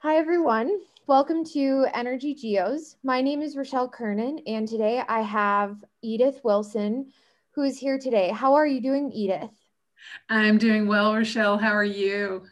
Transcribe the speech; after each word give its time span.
Hi, 0.00 0.16
everyone. 0.16 0.78
Welcome 1.08 1.44
to 1.46 1.84
Energy 1.92 2.32
Geos. 2.32 2.94
My 3.02 3.20
name 3.20 3.42
is 3.42 3.56
Rochelle 3.56 3.88
Kernan, 3.88 4.38
and 4.46 4.68
today 4.68 5.02
I 5.08 5.22
have 5.22 5.82
Edith 6.02 6.40
Wilson, 6.44 7.10
who 7.50 7.64
is 7.64 7.80
here 7.80 7.98
today. 7.98 8.28
How 8.28 8.54
are 8.54 8.64
you 8.64 8.80
doing, 8.80 9.10
Edith? 9.10 9.50
I'm 10.28 10.56
doing 10.56 10.86
well, 10.86 11.16
Rochelle. 11.16 11.58
How 11.58 11.72
are 11.72 11.82
you? 11.82 12.44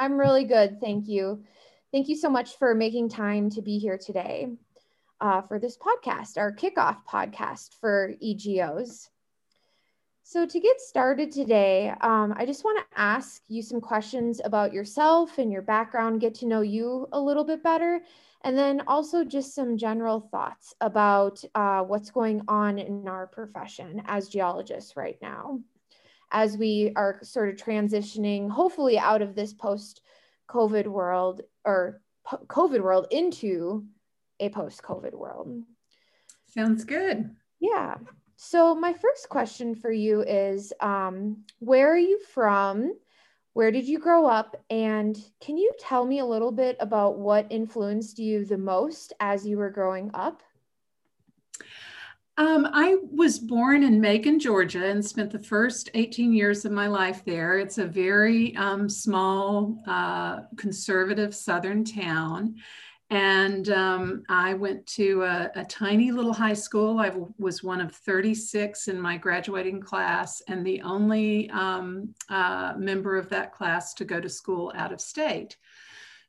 I'm 0.00 0.18
really 0.18 0.42
good. 0.42 0.80
Thank 0.80 1.06
you. 1.06 1.44
Thank 1.92 2.08
you 2.08 2.16
so 2.16 2.28
much 2.28 2.58
for 2.58 2.74
making 2.74 3.10
time 3.10 3.50
to 3.50 3.62
be 3.62 3.78
here 3.78 3.96
today 3.96 4.48
uh, 5.20 5.42
for 5.42 5.60
this 5.60 5.78
podcast, 5.78 6.38
our 6.38 6.52
kickoff 6.52 6.96
podcast 7.08 7.68
for 7.80 8.14
EGOs. 8.20 9.10
So, 10.32 10.46
to 10.46 10.60
get 10.60 10.80
started 10.80 11.32
today, 11.32 11.92
um, 12.02 12.32
I 12.36 12.46
just 12.46 12.62
want 12.62 12.78
to 12.78 13.00
ask 13.00 13.42
you 13.48 13.62
some 13.62 13.80
questions 13.80 14.40
about 14.44 14.72
yourself 14.72 15.38
and 15.38 15.50
your 15.50 15.60
background, 15.60 16.20
get 16.20 16.36
to 16.36 16.46
know 16.46 16.60
you 16.60 17.08
a 17.10 17.20
little 17.20 17.42
bit 17.42 17.64
better, 17.64 18.00
and 18.44 18.56
then 18.56 18.82
also 18.86 19.24
just 19.24 19.56
some 19.56 19.76
general 19.76 20.20
thoughts 20.20 20.72
about 20.80 21.42
uh, 21.56 21.80
what's 21.80 22.12
going 22.12 22.42
on 22.46 22.78
in 22.78 23.08
our 23.08 23.26
profession 23.26 24.02
as 24.06 24.28
geologists 24.28 24.96
right 24.96 25.18
now, 25.20 25.58
as 26.30 26.56
we 26.56 26.92
are 26.94 27.18
sort 27.24 27.48
of 27.48 27.56
transitioning, 27.56 28.48
hopefully, 28.48 29.00
out 29.00 29.22
of 29.22 29.34
this 29.34 29.52
post 29.52 30.00
COVID 30.48 30.86
world 30.86 31.40
or 31.64 32.02
COVID 32.28 32.84
world 32.84 33.08
into 33.10 33.84
a 34.38 34.48
post 34.48 34.80
COVID 34.80 35.12
world. 35.12 35.60
Sounds 36.46 36.84
good. 36.84 37.34
Yeah. 37.58 37.96
So, 38.42 38.74
my 38.74 38.94
first 38.94 39.28
question 39.28 39.74
for 39.74 39.92
you 39.92 40.22
is 40.22 40.72
um, 40.80 41.44
Where 41.58 41.92
are 41.92 41.98
you 41.98 42.18
from? 42.32 42.94
Where 43.52 43.70
did 43.70 43.86
you 43.86 43.98
grow 43.98 44.26
up? 44.26 44.56
And 44.70 45.14
can 45.42 45.58
you 45.58 45.70
tell 45.78 46.06
me 46.06 46.20
a 46.20 46.24
little 46.24 46.50
bit 46.50 46.78
about 46.80 47.18
what 47.18 47.46
influenced 47.50 48.18
you 48.18 48.46
the 48.46 48.56
most 48.56 49.12
as 49.20 49.46
you 49.46 49.58
were 49.58 49.68
growing 49.68 50.10
up? 50.14 50.42
Um, 52.38 52.66
I 52.72 52.96
was 53.12 53.38
born 53.38 53.82
in 53.82 54.00
Macon, 54.00 54.38
Georgia, 54.38 54.86
and 54.86 55.04
spent 55.04 55.30
the 55.30 55.38
first 55.38 55.90
18 55.92 56.32
years 56.32 56.64
of 56.64 56.72
my 56.72 56.86
life 56.86 57.22
there. 57.26 57.58
It's 57.58 57.76
a 57.76 57.84
very 57.84 58.56
um, 58.56 58.88
small, 58.88 59.82
uh, 59.86 60.44
conservative 60.56 61.34
southern 61.34 61.84
town. 61.84 62.54
And 63.10 63.68
um, 63.70 64.22
I 64.28 64.54
went 64.54 64.86
to 64.88 65.24
a, 65.24 65.50
a, 65.56 65.64
tiny 65.64 66.12
little 66.12 66.32
high 66.32 66.54
school. 66.54 67.00
I 67.00 67.08
w- 67.08 67.34
was 67.38 67.60
one 67.60 67.80
of 67.80 67.92
36 67.92 68.86
in 68.86 69.00
my 69.00 69.16
graduating 69.16 69.80
class 69.80 70.40
and 70.46 70.64
the 70.64 70.80
only 70.82 71.50
um, 71.50 72.14
uh, 72.28 72.74
member 72.76 73.16
of 73.16 73.28
that 73.30 73.52
class 73.52 73.94
to 73.94 74.04
go 74.04 74.20
to 74.20 74.28
school 74.28 74.72
out 74.76 74.92
of 74.92 75.00
state. 75.00 75.56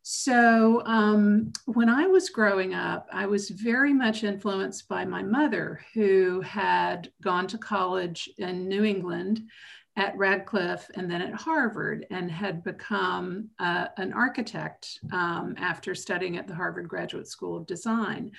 So 0.01 0.81
um, 0.87 1.53
when 1.65 1.87
I 1.87 2.07
was 2.07 2.29
growing 2.29 2.73
up, 2.73 3.07
I 3.13 3.27
was 3.27 3.49
very 3.49 3.93
much 3.93 4.23
influenced 4.23 4.87
by 4.87 5.05
my 5.05 5.21
mother, 5.21 5.81
who 5.93 6.41
had 6.41 7.11
gone 7.21 7.45
to 7.47 7.59
college 7.59 8.27
in 8.39 8.67
New 8.67 8.83
England 8.83 9.43
at 9.97 10.17
Radcliffe 10.17 10.89
and 10.95 11.11
then 11.11 11.21
at 11.21 11.33
Harvard 11.33 12.05
and 12.09 12.31
had 12.31 12.63
become 12.63 13.49
uh, 13.59 13.87
an 13.97 14.13
architect 14.13 14.99
um, 15.11 15.53
after 15.57 15.93
studying 15.93 16.37
at 16.37 16.47
the 16.47 16.55
Harvard 16.55 16.87
Graduate 16.87 17.27
School 17.27 17.57
of 17.57 17.67
Design. 17.67 18.31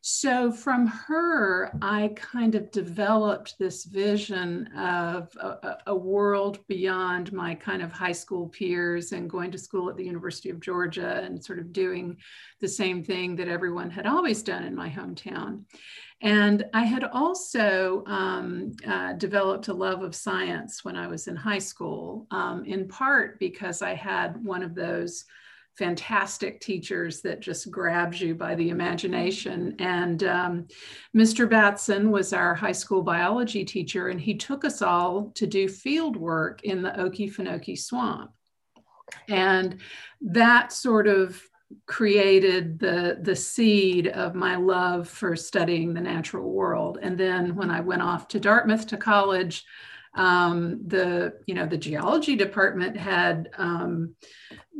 So 0.00 0.52
from 0.52 0.86
her, 0.86 1.72
I 1.82 2.12
kind 2.14 2.54
of 2.54 2.70
developed 2.70 3.58
this 3.58 3.84
vision 3.84 4.68
of 4.76 5.28
a, 5.40 5.78
a 5.88 5.94
world 5.94 6.60
beyond 6.68 7.32
my 7.32 7.56
kind 7.56 7.82
of 7.82 7.90
high 7.90 8.12
school 8.12 8.48
peers 8.48 9.10
and 9.10 9.28
going 9.28 9.50
to 9.50 9.58
school 9.58 9.90
at 9.90 9.96
the 9.96 10.04
University 10.04 10.50
of 10.50 10.60
Georgia 10.60 11.20
and 11.24 11.44
sort 11.44 11.58
of 11.58 11.72
doing 11.72 12.16
the 12.60 12.68
same 12.68 13.02
thing 13.02 13.34
that 13.36 13.48
everyone 13.48 13.90
had 13.90 14.06
always 14.06 14.42
done 14.42 14.62
in 14.62 14.74
my 14.74 14.88
hometown. 14.88 15.64
And 16.22 16.64
I 16.74 16.84
had 16.84 17.04
also 17.04 18.04
um, 18.06 18.72
uh, 18.86 19.14
developed 19.14 19.68
a 19.68 19.74
love 19.74 20.02
of 20.02 20.14
science 20.14 20.84
when 20.84 20.96
I 20.96 21.08
was 21.08 21.26
in 21.26 21.36
high 21.36 21.58
school, 21.58 22.26
um, 22.30 22.64
in 22.64 22.88
part 22.88 23.38
because 23.38 23.82
I 23.82 23.94
had 23.94 24.44
one 24.44 24.62
of 24.62 24.74
those 24.74 25.24
fantastic 25.78 26.60
teachers 26.60 27.20
that 27.22 27.40
just 27.40 27.70
grabs 27.70 28.20
you 28.20 28.34
by 28.34 28.54
the 28.56 28.70
imagination. 28.70 29.76
And 29.78 30.24
um, 30.24 30.66
Mr. 31.16 31.48
Batson 31.48 32.10
was 32.10 32.32
our 32.32 32.54
high 32.54 32.72
school 32.72 33.02
biology 33.02 33.64
teacher, 33.64 34.08
and 34.08 34.20
he 34.20 34.34
took 34.34 34.64
us 34.64 34.82
all 34.82 35.30
to 35.36 35.46
do 35.46 35.68
field 35.68 36.16
work 36.16 36.64
in 36.64 36.82
the 36.82 36.90
Okefenokee 36.90 37.78
Swamp. 37.78 38.32
And 39.28 39.80
that 40.20 40.72
sort 40.72 41.06
of 41.06 41.40
created 41.86 42.78
the 42.78 43.18
the 43.20 43.36
seed 43.36 44.08
of 44.08 44.34
my 44.34 44.56
love 44.56 45.06
for 45.06 45.36
studying 45.36 45.92
the 45.92 46.00
natural 46.00 46.50
world 46.50 46.98
and 47.02 47.18
then 47.18 47.54
when 47.54 47.70
i 47.70 47.78
went 47.78 48.00
off 48.00 48.26
to 48.26 48.40
dartmouth 48.40 48.86
to 48.86 48.96
college 48.96 49.66
um, 50.14 50.80
the 50.86 51.34
you 51.46 51.54
know 51.54 51.66
the 51.66 51.76
geology 51.76 52.36
department 52.36 52.96
had 52.96 53.50
um, 53.58 54.14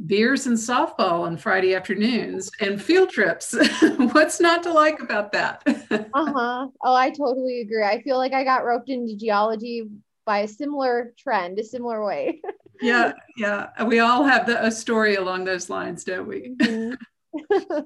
beers 0.07 0.47
and 0.47 0.57
softball 0.57 1.23
on 1.23 1.37
friday 1.37 1.75
afternoons 1.75 2.51
and 2.61 2.81
field 2.81 3.11
trips 3.11 3.55
what's 4.13 4.41
not 4.41 4.63
to 4.63 4.73
like 4.73 5.01
about 5.01 5.33
that 5.33 5.63
uh-huh 5.91 6.69
oh 6.85 6.95
i 6.95 7.11
totally 7.11 7.61
agree 7.61 7.83
i 7.83 8.01
feel 8.03 8.17
like 8.17 8.33
i 8.33 8.45
got 8.45 8.65
roped 8.65 8.89
into 8.89 9.17
geology 9.17 9.85
by 10.25 10.41
a 10.41 10.49
similar 10.49 11.13
trend 11.19 11.59
a 11.59 11.65
similar 11.65 12.05
way 12.05 12.41
yeah, 12.81 13.13
yeah. 13.37 13.83
We 13.85 14.01
all 14.01 14.25
have 14.25 14.47
the, 14.47 14.65
a 14.65 14.71
story 14.71 15.17
along 15.17 15.45
those 15.45 15.71
lines, 15.71 16.05
don't 16.05 16.29
we? 16.29 16.55
Mm-hmm. 16.57 17.81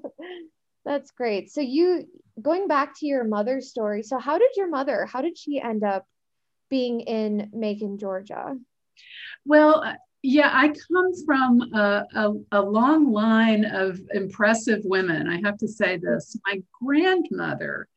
That's 0.84 1.10
great. 1.12 1.50
So 1.50 1.60
you 1.60 2.06
going 2.40 2.66
back 2.66 2.98
to 2.98 3.06
your 3.06 3.24
mother's 3.24 3.68
story. 3.68 4.02
So 4.02 4.18
how 4.18 4.38
did 4.38 4.50
your 4.56 4.68
mother? 4.68 5.06
How 5.06 5.20
did 5.22 5.38
she 5.38 5.60
end 5.60 5.84
up 5.84 6.04
being 6.72 7.00
in 7.00 7.50
Macon, 7.52 7.98
Georgia? 7.98 8.56
Well, 9.44 9.84
uh, 9.84 9.96
yeah, 10.22 10.50
I 10.50 10.68
come 10.68 11.12
from 11.26 11.60
a, 11.74 12.06
a, 12.14 12.32
a, 12.52 12.62
long 12.62 13.12
line 13.12 13.66
of 13.66 14.00
impressive 14.14 14.80
women. 14.84 15.28
I 15.28 15.38
have 15.44 15.58
to 15.58 15.68
say 15.68 15.98
this. 15.98 16.34
My 16.46 16.62
grandmother, 16.80 17.88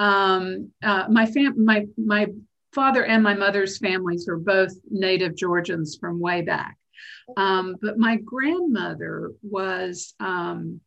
um, 0.00 0.72
uh, 0.82 1.04
my 1.08 1.26
fam, 1.26 1.64
my 1.64 1.86
my 1.96 2.26
father 2.72 3.04
and 3.04 3.22
my 3.22 3.34
mother's 3.34 3.78
families 3.78 4.26
were 4.26 4.38
both 4.38 4.72
native 4.90 5.36
Georgians 5.36 5.96
from 6.00 6.18
way 6.18 6.42
back. 6.42 6.76
Um, 7.36 7.76
but 7.80 7.98
my 7.98 8.16
grandmother 8.16 9.30
was 9.42 10.14
um, 10.18 10.80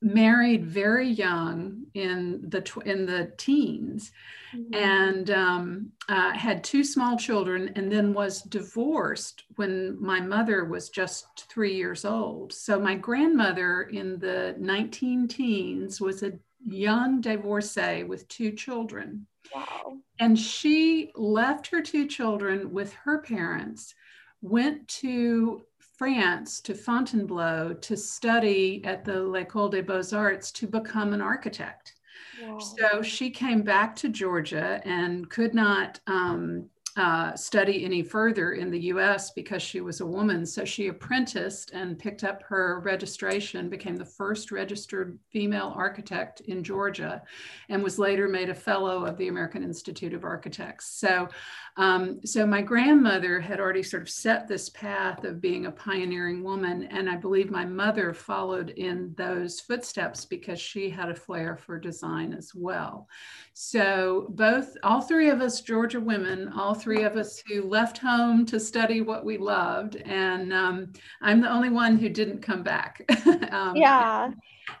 married 0.00 0.64
very 0.64 1.08
young 1.08 1.84
in 1.94 2.40
the 2.48 2.60
tw- 2.60 2.86
in 2.86 3.06
the 3.06 3.32
teens, 3.36 4.12
mm-hmm. 4.54 4.74
and 4.74 5.30
um, 5.30 5.92
uh, 6.08 6.32
had 6.32 6.62
two 6.62 6.84
small 6.84 7.16
children, 7.16 7.72
and 7.74 7.90
then 7.90 8.14
was 8.14 8.42
divorced 8.42 9.44
when 9.56 10.00
my 10.00 10.20
mother 10.20 10.64
was 10.64 10.88
just 10.88 11.48
three 11.48 11.74
years 11.74 12.04
old. 12.04 12.52
So 12.52 12.78
my 12.78 12.94
grandmother 12.94 13.82
in 13.82 14.18
the 14.18 14.54
19 14.58 15.28
teens 15.28 16.00
was 16.00 16.22
a 16.22 16.38
young 16.66 17.20
divorcee 17.20 18.04
with 18.04 18.28
two 18.28 18.52
children. 18.52 19.26
Wow. 19.54 19.96
And 20.18 20.38
she 20.38 21.10
left 21.14 21.68
her 21.68 21.80
two 21.80 22.06
children 22.06 22.72
with 22.72 22.92
her 22.92 23.18
parents, 23.18 23.94
went 24.42 24.86
to 24.88 25.62
France, 25.98 26.60
to 26.60 26.74
Fontainebleau, 26.74 27.74
to 27.74 27.96
study 27.96 28.80
at 28.84 29.04
the 29.04 29.20
L'École 29.20 29.72
des 29.72 29.82
Beaux-Arts 29.82 30.52
to 30.52 30.68
become 30.68 31.12
an 31.12 31.20
architect. 31.20 31.94
Wow. 32.40 32.60
So 32.60 33.02
she 33.02 33.30
came 33.30 33.62
back 33.62 33.96
to 33.96 34.08
Georgia 34.08 34.80
and 34.84 35.28
could 35.28 35.54
not 35.54 35.98
um, 36.06 36.66
uh, 36.98 37.32
study 37.36 37.84
any 37.84 38.02
further 38.02 38.54
in 38.54 38.72
the 38.72 38.80
US 38.92 39.30
because 39.30 39.62
she 39.62 39.80
was 39.80 40.00
a 40.00 40.06
woman. 40.06 40.44
So 40.44 40.64
she 40.64 40.88
apprenticed 40.88 41.70
and 41.70 41.96
picked 41.96 42.24
up 42.24 42.42
her 42.42 42.80
registration, 42.80 43.68
became 43.68 43.94
the 43.94 44.04
first 44.04 44.50
registered 44.50 45.16
female 45.30 45.72
architect 45.76 46.40
in 46.40 46.64
Georgia, 46.64 47.22
and 47.68 47.84
was 47.84 48.00
later 48.00 48.26
made 48.26 48.50
a 48.50 48.54
fellow 48.54 49.04
of 49.04 49.16
the 49.16 49.28
American 49.28 49.62
Institute 49.62 50.12
of 50.12 50.24
Architects. 50.24 50.86
So, 50.86 51.28
um, 51.76 52.18
so 52.26 52.44
my 52.44 52.62
grandmother 52.62 53.38
had 53.38 53.60
already 53.60 53.84
sort 53.84 54.02
of 54.02 54.10
set 54.10 54.48
this 54.48 54.68
path 54.70 55.22
of 55.22 55.40
being 55.40 55.66
a 55.66 55.70
pioneering 55.70 56.42
woman. 56.42 56.88
And 56.90 57.08
I 57.08 57.14
believe 57.14 57.48
my 57.48 57.64
mother 57.64 58.12
followed 58.12 58.70
in 58.70 59.14
those 59.16 59.60
footsteps 59.60 60.24
because 60.24 60.58
she 60.60 60.90
had 60.90 61.10
a 61.10 61.14
flair 61.14 61.56
for 61.56 61.78
design 61.78 62.32
as 62.32 62.52
well. 62.56 63.06
So 63.52 64.26
both, 64.30 64.76
all 64.82 65.00
three 65.00 65.30
of 65.30 65.40
us 65.40 65.60
Georgia 65.60 66.00
women, 66.00 66.48
all 66.48 66.74
three 66.74 66.87
three 66.88 67.04
of 67.04 67.16
us 67.18 67.42
who 67.46 67.64
left 67.64 67.98
home 67.98 68.46
to 68.46 68.58
study 68.58 69.02
what 69.02 69.22
we 69.22 69.36
loved. 69.36 69.96
And 70.06 70.54
um, 70.54 70.94
I'm 71.20 71.42
the 71.42 71.52
only 71.52 71.68
one 71.68 71.98
who 71.98 72.08
didn't 72.08 72.40
come 72.40 72.62
back. 72.62 73.04
um, 73.52 73.76
yeah. 73.76 74.30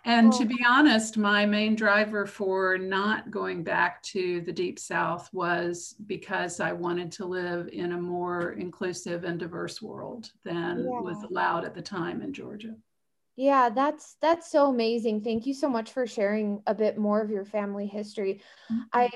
And 0.06 0.32
to 0.32 0.46
be 0.46 0.56
honest, 0.66 1.18
my 1.18 1.44
main 1.44 1.74
driver 1.74 2.24
for 2.24 2.78
not 2.78 3.30
going 3.30 3.62
back 3.62 4.02
to 4.04 4.40
the 4.40 4.52
Deep 4.52 4.78
South 4.78 5.28
was 5.34 5.96
because 6.06 6.60
I 6.60 6.72
wanted 6.72 7.12
to 7.12 7.26
live 7.26 7.68
in 7.74 7.92
a 7.92 8.00
more 8.00 8.52
inclusive 8.52 9.24
and 9.24 9.38
diverse 9.38 9.82
world 9.82 10.30
than 10.44 10.84
yeah. 10.84 11.00
was 11.00 11.22
allowed 11.24 11.66
at 11.66 11.74
the 11.74 11.82
time 11.82 12.22
in 12.22 12.32
Georgia. 12.32 12.74
Yeah, 13.36 13.68
that's 13.68 14.16
that's 14.22 14.50
so 14.50 14.70
amazing. 14.70 15.20
Thank 15.20 15.46
you 15.46 15.52
so 15.52 15.68
much 15.68 15.92
for 15.92 16.06
sharing 16.06 16.62
a 16.66 16.74
bit 16.74 16.96
more 16.96 17.20
of 17.20 17.30
your 17.30 17.44
family 17.44 17.86
history. 17.86 18.40
Mm-hmm. 18.72 18.80
I, 18.94 19.10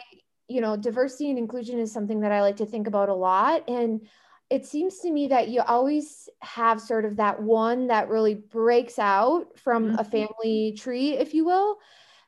you 0.49 0.61
know, 0.61 0.77
diversity 0.77 1.31
and 1.31 1.39
inclusion 1.39 1.79
is 1.79 1.93
something 1.93 2.21
that 2.21 2.33
I 2.33 2.43
like 2.43 2.57
to 2.57 2.67
think 2.67 2.87
about 2.87 3.09
a 3.09 3.15
lot. 3.15 3.69
And 3.69 4.07
it 4.51 4.67
seems 4.67 4.99
to 4.99 5.11
me 5.11 5.29
that 5.29 5.49
you 5.49 5.63
always 5.63 6.29
have 6.41 6.81
sort 6.81 7.05
of 7.05 7.17
that 7.17 7.41
one 7.43 7.87
that 7.87 8.09
really 8.09 8.35
breaks 8.35 8.99
out 8.99 9.59
from 9.59 9.87
mm-hmm. 9.87 9.99
a 9.99 10.05
family 10.05 10.77
tree, 10.79 11.13
if 11.13 11.33
you 11.33 11.45
will, 11.45 11.79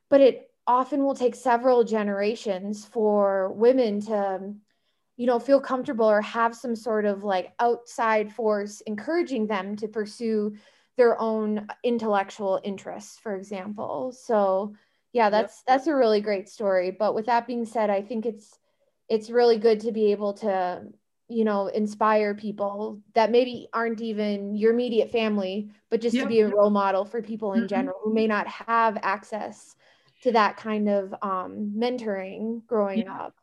but 0.08 0.20
it 0.20 0.50
often 0.66 1.04
will 1.04 1.14
take 1.14 1.34
several 1.34 1.84
generations 1.84 2.84
for 2.84 3.52
women 3.52 4.00
to 4.00 4.54
you 5.16 5.26
know 5.26 5.38
feel 5.38 5.60
comfortable 5.60 6.10
or 6.10 6.20
have 6.20 6.56
some 6.56 6.74
sort 6.74 7.04
of 7.04 7.22
like 7.22 7.52
outside 7.60 8.32
force 8.32 8.80
encouraging 8.82 9.46
them 9.46 9.76
to 9.76 9.86
pursue 9.86 10.56
their 10.96 11.20
own 11.20 11.66
intellectual 11.82 12.60
interests 12.64 13.18
for 13.18 13.36
example. 13.36 14.12
So 14.12 14.74
yeah 15.14 15.30
that's 15.30 15.58
yep. 15.60 15.64
that's 15.66 15.86
a 15.86 15.94
really 15.94 16.20
great 16.20 16.48
story 16.48 16.90
but 16.90 17.14
with 17.14 17.24
that 17.24 17.46
being 17.46 17.64
said 17.64 17.88
i 17.88 18.02
think 18.02 18.26
it's 18.26 18.58
it's 19.08 19.30
really 19.30 19.56
good 19.56 19.80
to 19.80 19.92
be 19.92 20.12
able 20.12 20.34
to 20.34 20.82
you 21.28 21.44
know 21.44 21.68
inspire 21.68 22.34
people 22.34 23.00
that 23.14 23.30
maybe 23.30 23.68
aren't 23.72 24.02
even 24.02 24.54
your 24.54 24.72
immediate 24.72 25.10
family 25.10 25.70
but 25.88 26.02
just 26.02 26.14
yep. 26.14 26.24
to 26.24 26.28
be 26.28 26.40
a 26.40 26.48
role 26.48 26.68
model 26.68 27.06
for 27.06 27.22
people 27.22 27.54
in 27.54 27.60
mm-hmm. 27.60 27.68
general 27.68 27.96
who 28.04 28.12
may 28.12 28.26
not 28.26 28.46
have 28.46 28.98
access 29.02 29.74
to 30.22 30.32
that 30.32 30.56
kind 30.56 30.88
of 30.88 31.14
um, 31.22 31.72
mentoring 31.76 32.66
growing 32.66 33.08
up 33.08 33.34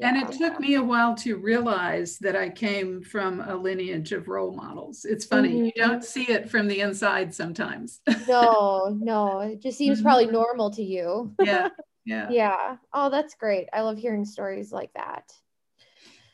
and 0.00 0.16
it 0.16 0.32
took 0.32 0.60
me 0.60 0.74
a 0.74 0.82
while 0.82 1.14
to 1.16 1.36
realize 1.36 2.18
that 2.18 2.36
I 2.36 2.50
came 2.50 3.02
from 3.02 3.40
a 3.40 3.56
lineage 3.56 4.12
of 4.12 4.28
role 4.28 4.52
models. 4.52 5.04
It's 5.04 5.24
funny, 5.24 5.54
mm-hmm. 5.54 5.64
you 5.66 5.72
don't 5.76 6.04
see 6.04 6.30
it 6.30 6.48
from 6.48 6.68
the 6.68 6.80
inside 6.80 7.34
sometimes. 7.34 8.00
no, 8.28 8.96
no, 9.00 9.40
it 9.40 9.60
just 9.60 9.76
seems 9.76 9.98
mm-hmm. 9.98 10.06
probably 10.06 10.26
normal 10.26 10.70
to 10.72 10.82
you. 10.82 11.34
yeah, 11.42 11.68
yeah. 12.04 12.28
Yeah. 12.30 12.76
Oh, 12.92 13.10
that's 13.10 13.34
great. 13.34 13.68
I 13.72 13.80
love 13.80 13.98
hearing 13.98 14.24
stories 14.24 14.72
like 14.72 14.92
that. 14.94 15.32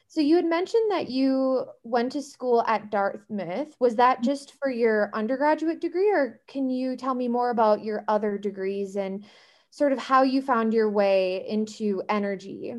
So 0.09 0.21
you 0.21 0.37
had 0.37 0.45
mentioned 0.45 0.93
that 0.93 1.11
you 1.11 1.65
went 1.83 2.13
to 2.13 2.23
school 2.23 2.63
at 2.69 2.91
Dartmouth. 2.91 3.75
Was 3.81 3.97
that 3.97 4.19
mm-hmm. 4.19 4.27
just 4.27 4.53
for 4.61 4.71
your 4.71 5.11
undergraduate 5.15 5.81
degree, 5.81 6.11
or 6.11 6.41
can 6.47 6.69
you 6.69 6.97
tell 6.97 7.15
me 7.15 7.29
more 7.29 7.51
about 7.51 7.83
your 7.83 8.05
other 8.09 8.37
degrees 8.39 8.97
and 8.97 9.25
sort 9.71 9.93
of 9.93 9.99
how 9.99 10.23
you 10.23 10.41
found 10.43 10.73
your 10.75 10.91
way 10.91 11.45
into 11.49 12.03
energy? 12.09 12.75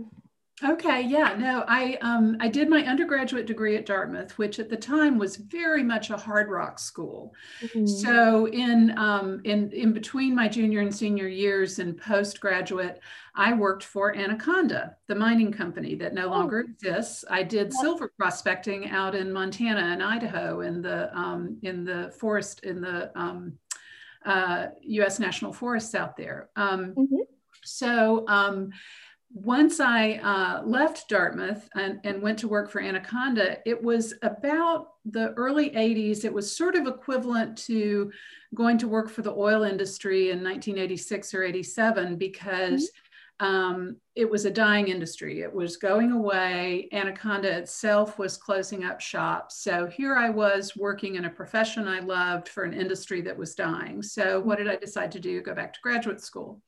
Okay, 0.63 1.01
yeah, 1.01 1.35
no, 1.37 1.65
I 1.67 1.97
um, 2.01 2.37
I 2.39 2.47
did 2.47 2.69
my 2.69 2.81
undergraduate 2.85 3.45
degree 3.45 3.75
at 3.75 3.85
Dartmouth, 3.85 4.37
which 4.37 4.57
at 4.57 4.69
the 4.69 4.77
time 4.77 5.17
was 5.17 5.35
very 5.35 5.83
much 5.83 6.11
a 6.11 6.17
hard 6.17 6.49
rock 6.49 6.79
school. 6.79 7.33
Mm-hmm. 7.61 7.85
So 7.85 8.47
in 8.47 8.97
um, 8.97 9.41
in 9.43 9.69
in 9.73 9.91
between 9.91 10.33
my 10.33 10.47
junior 10.47 10.79
and 10.79 10.95
senior 10.95 11.27
years 11.27 11.79
and 11.79 11.97
postgraduate, 11.97 13.01
I 13.35 13.51
worked 13.51 13.83
for 13.83 14.15
Anaconda, 14.15 14.95
the 15.07 15.15
mining 15.15 15.51
company 15.51 15.93
that 15.95 16.13
no 16.13 16.27
oh. 16.27 16.29
longer 16.29 16.61
exists. 16.61 17.25
I 17.29 17.43
did 17.43 17.73
yeah. 17.73 17.81
silver 17.81 18.13
prospecting 18.17 18.89
out 18.91 19.13
in 19.13 19.33
Montana 19.33 19.81
and 19.81 20.01
Idaho 20.01 20.61
in 20.61 20.81
the 20.81 21.13
um, 21.13 21.57
in 21.63 21.83
the 21.83 22.13
forest 22.17 22.63
in 22.63 22.79
the 22.79 23.11
um, 23.19 23.57
uh, 24.25 24.67
U.S. 24.83 25.19
national 25.19 25.51
forests 25.51 25.95
out 25.95 26.15
there. 26.15 26.47
Um, 26.55 26.93
mm-hmm. 26.95 27.23
So 27.65 28.25
um, 28.27 28.71
once 29.35 29.81
I 29.81 30.13
uh, 30.13 30.61
left 30.65 31.09
Dartmouth 31.09 31.67
and, 31.75 31.99
and, 32.05 32.21
went 32.21 32.39
to 32.39 32.47
work 32.47 32.71
for 32.71 32.79
Anaconda, 32.79 33.57
it 33.65 33.83
was 33.83 34.13
about 34.21 34.93
the 35.03 35.33
early 35.33 35.71
80s. 35.71 36.23
It 36.23 36.33
was 36.33 36.55
sort 36.55 36.75
of 36.75 36.87
equivalent 36.87 37.57
to 37.65 38.13
going 38.55 38.77
to 38.77 38.87
work 38.87 39.09
for 39.09 39.23
the 39.23 39.33
oil 39.33 39.63
industry 39.63 40.29
in 40.29 40.41
1986 40.41 41.33
or 41.33 41.43
87 41.43 42.15
because 42.15 42.83
mm-hmm. 42.83 43.14
Um, 43.39 43.97
it 44.15 44.29
was 44.29 44.45
a 44.45 44.51
dying 44.51 44.87
industry. 44.87 45.41
It 45.41 45.53
was 45.53 45.75
going 45.75 46.11
away. 46.11 46.87
Anaconda 46.93 47.51
itself 47.57 48.17
was 48.17 48.37
closing 48.37 48.85
up 48.85 49.01
shop. 49.01 49.51
So 49.51 49.87
here 49.87 50.15
I 50.15 50.29
was 50.29 50.75
working 50.77 51.15
in 51.15 51.25
a 51.25 51.29
profession 51.29 51.87
I 51.87 51.99
loved 51.99 52.47
for 52.47 52.63
an 52.63 52.73
industry 52.73 53.21
that 53.21 53.37
was 53.37 53.55
dying. 53.55 54.01
So 54.01 54.39
what 54.39 54.57
did 54.57 54.69
I 54.69 54.77
decide 54.77 55.11
to 55.13 55.19
do? 55.19 55.41
Go 55.41 55.53
back 55.53 55.73
to 55.73 55.81
graduate 55.81 56.21
school. 56.21 56.61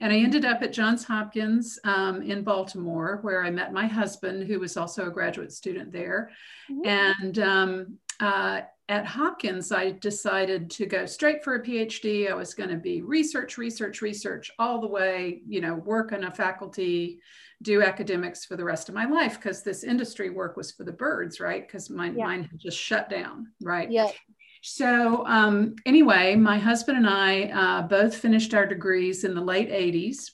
And 0.00 0.12
I 0.12 0.16
ended 0.16 0.44
up 0.44 0.62
at 0.62 0.72
Johns 0.72 1.04
Hopkins 1.04 1.78
um, 1.84 2.22
in 2.22 2.42
Baltimore, 2.42 3.18
where 3.22 3.44
I 3.44 3.50
met 3.50 3.72
my 3.72 3.86
husband, 3.86 4.46
who 4.46 4.60
was 4.60 4.76
also 4.76 5.06
a 5.06 5.10
graduate 5.10 5.52
student 5.52 5.92
there. 5.92 6.30
Mm-hmm. 6.70 6.88
And 6.88 7.38
um, 7.38 7.98
uh, 8.20 8.62
at 8.88 9.06
Hopkins, 9.06 9.72
I 9.72 9.92
decided 9.92 10.70
to 10.72 10.86
go 10.86 11.06
straight 11.06 11.42
for 11.42 11.54
a 11.54 11.62
PhD. 11.62 12.30
I 12.30 12.34
was 12.34 12.52
going 12.52 12.68
to 12.68 12.76
be 12.76 13.00
research, 13.00 13.56
research, 13.56 14.02
research 14.02 14.50
all 14.58 14.80
the 14.80 14.86
way, 14.86 15.40
you 15.46 15.60
know, 15.62 15.74
work 15.74 16.12
on 16.12 16.24
a 16.24 16.30
faculty, 16.30 17.20
do 17.62 17.82
academics 17.82 18.44
for 18.44 18.56
the 18.56 18.64
rest 18.64 18.90
of 18.90 18.94
my 18.94 19.06
life 19.06 19.36
because 19.40 19.62
this 19.62 19.84
industry 19.84 20.28
work 20.28 20.56
was 20.56 20.70
for 20.72 20.84
the 20.84 20.92
birds, 20.92 21.40
right? 21.40 21.66
Because 21.66 21.88
my 21.88 22.10
yeah. 22.10 22.26
mine 22.26 22.44
had 22.44 22.58
just 22.58 22.78
shut 22.78 23.08
down, 23.08 23.46
right? 23.62 23.90
Yeah. 23.90 24.10
So, 24.62 25.26
um, 25.26 25.76
anyway, 25.86 26.36
my 26.36 26.58
husband 26.58 26.98
and 26.98 27.08
I 27.08 27.44
uh, 27.44 27.82
both 27.82 28.14
finished 28.14 28.54
our 28.54 28.66
degrees 28.66 29.24
in 29.24 29.34
the 29.34 29.40
late 29.40 29.70
80s, 29.70 30.30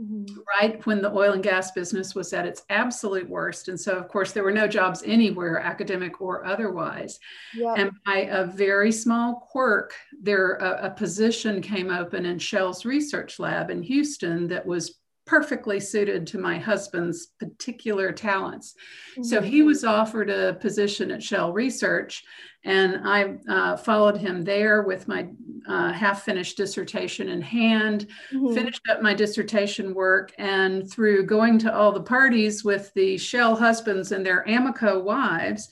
mm-hmm. 0.00 0.24
right 0.60 0.84
when 0.86 1.02
the 1.02 1.12
oil 1.12 1.32
and 1.32 1.42
gas 1.42 1.70
business 1.72 2.14
was 2.14 2.32
at 2.32 2.46
its 2.46 2.62
absolute 2.70 3.28
worst. 3.28 3.68
And 3.68 3.78
so, 3.78 3.92
of 3.96 4.08
course, 4.08 4.32
there 4.32 4.44
were 4.44 4.52
no 4.52 4.66
jobs 4.66 5.02
anywhere, 5.04 5.58
academic 5.58 6.20
or 6.20 6.44
otherwise. 6.44 7.18
Yep. 7.54 7.78
And 7.78 7.90
by 8.06 8.28
a 8.30 8.44
very 8.44 8.92
small 8.92 9.46
quirk, 9.50 9.94
there 10.20 10.54
a, 10.54 10.86
a 10.86 10.90
position 10.90 11.60
came 11.60 11.90
open 11.90 12.26
in 12.26 12.38
Shell's 12.38 12.84
research 12.84 13.38
lab 13.38 13.70
in 13.70 13.82
Houston 13.82 14.48
that 14.48 14.66
was 14.66 15.00
perfectly 15.26 15.78
suited 15.78 16.26
to 16.26 16.38
my 16.38 16.58
husband's 16.58 17.28
particular 17.38 18.10
talents. 18.10 18.74
Mm-hmm. 19.12 19.22
So 19.22 19.40
he 19.40 19.62
was 19.62 19.84
offered 19.84 20.28
a 20.28 20.54
position 20.54 21.12
at 21.12 21.22
Shell 21.22 21.52
Research 21.52 22.24
and 22.64 23.08
I 23.08 23.36
uh, 23.48 23.76
followed 23.76 24.18
him 24.18 24.42
there 24.42 24.82
with 24.82 25.08
my 25.08 25.28
uh, 25.66 25.92
half 25.92 26.24
finished 26.24 26.56
dissertation 26.56 27.28
in 27.28 27.40
hand, 27.40 28.06
mm-hmm. 28.32 28.54
finished 28.54 28.82
up 28.90 29.02
my 29.02 29.14
dissertation 29.14 29.94
work, 29.94 30.32
and 30.38 30.90
through 30.90 31.26
going 31.26 31.58
to 31.60 31.74
all 31.74 31.92
the 31.92 32.02
parties 32.02 32.64
with 32.64 32.92
the 32.94 33.16
Shell 33.16 33.56
husbands 33.56 34.12
and 34.12 34.24
their 34.24 34.44
Amoco 34.46 35.02
wives, 35.02 35.68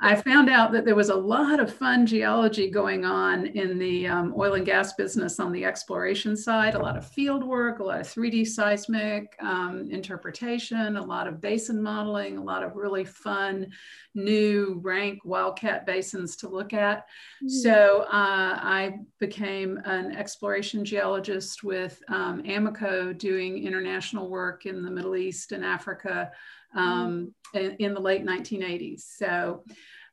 I 0.00 0.14
found 0.22 0.48
out 0.48 0.72
that 0.72 0.84
there 0.84 0.94
was 0.94 1.08
a 1.08 1.14
lot 1.14 1.60
of 1.60 1.74
fun 1.74 2.06
geology 2.06 2.70
going 2.70 3.04
on 3.04 3.46
in 3.46 3.78
the 3.78 4.06
um, 4.06 4.34
oil 4.36 4.54
and 4.54 4.66
gas 4.66 4.94
business 4.94 5.40
on 5.40 5.52
the 5.52 5.64
exploration 5.64 6.36
side, 6.36 6.74
a 6.74 6.78
lot 6.78 6.96
of 6.96 7.06
field 7.06 7.44
work, 7.44 7.80
a 7.80 7.84
lot 7.84 8.00
of 8.00 8.06
3D 8.06 8.46
seismic 8.46 9.36
um, 9.40 9.88
interpretation, 9.90 10.96
a 10.96 11.04
lot 11.04 11.26
of 11.26 11.40
basin 11.40 11.82
modeling, 11.82 12.38
a 12.38 12.42
lot 12.42 12.62
of 12.62 12.76
really 12.76 13.04
fun 13.04 13.66
new 14.14 14.80
rank 14.82 15.20
wildcat 15.24 15.86
basins 15.86 16.29
to 16.36 16.48
look 16.48 16.72
at. 16.72 17.06
Mm-hmm. 17.42 17.48
So 17.48 18.02
uh, 18.02 18.58
I 18.60 18.98
became 19.18 19.80
an 19.84 20.16
exploration 20.16 20.84
geologist 20.84 21.62
with 21.62 22.02
um, 22.08 22.42
Amoco 22.42 23.16
doing 23.16 23.64
international 23.64 24.28
work 24.28 24.66
in 24.66 24.82
the 24.82 24.90
Middle 24.90 25.16
East 25.16 25.52
and 25.52 25.64
Africa 25.64 26.30
um, 26.74 27.32
mm-hmm. 27.54 27.66
in, 27.66 27.76
in 27.76 27.94
the 27.94 28.00
late 28.00 28.24
1980s. 28.24 29.00
So 29.16 29.62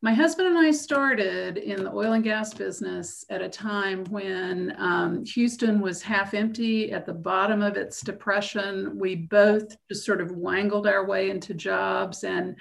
my 0.01 0.13
husband 0.13 0.47
and 0.47 0.59
I 0.59 0.69
started 0.69 1.57
in 1.57 1.83
the 1.83 1.91
oil 1.91 2.13
and 2.13 2.23
gas 2.23 2.53
business 2.53 3.25
at 3.31 3.41
a 3.41 3.49
time 3.49 4.03
when 4.05 4.75
um, 4.77 5.25
Houston 5.25 5.81
was 5.81 6.03
half 6.03 6.35
empty 6.35 6.91
at 6.91 7.07
the 7.07 7.13
bottom 7.13 7.63
of 7.63 7.77
its 7.77 8.01
depression. 8.01 8.99
We 8.99 9.15
both 9.15 9.75
just 9.89 10.05
sort 10.05 10.21
of 10.21 10.31
wangled 10.33 10.85
our 10.85 11.07
way 11.07 11.31
into 11.31 11.55
jobs 11.55 12.23
and 12.23 12.55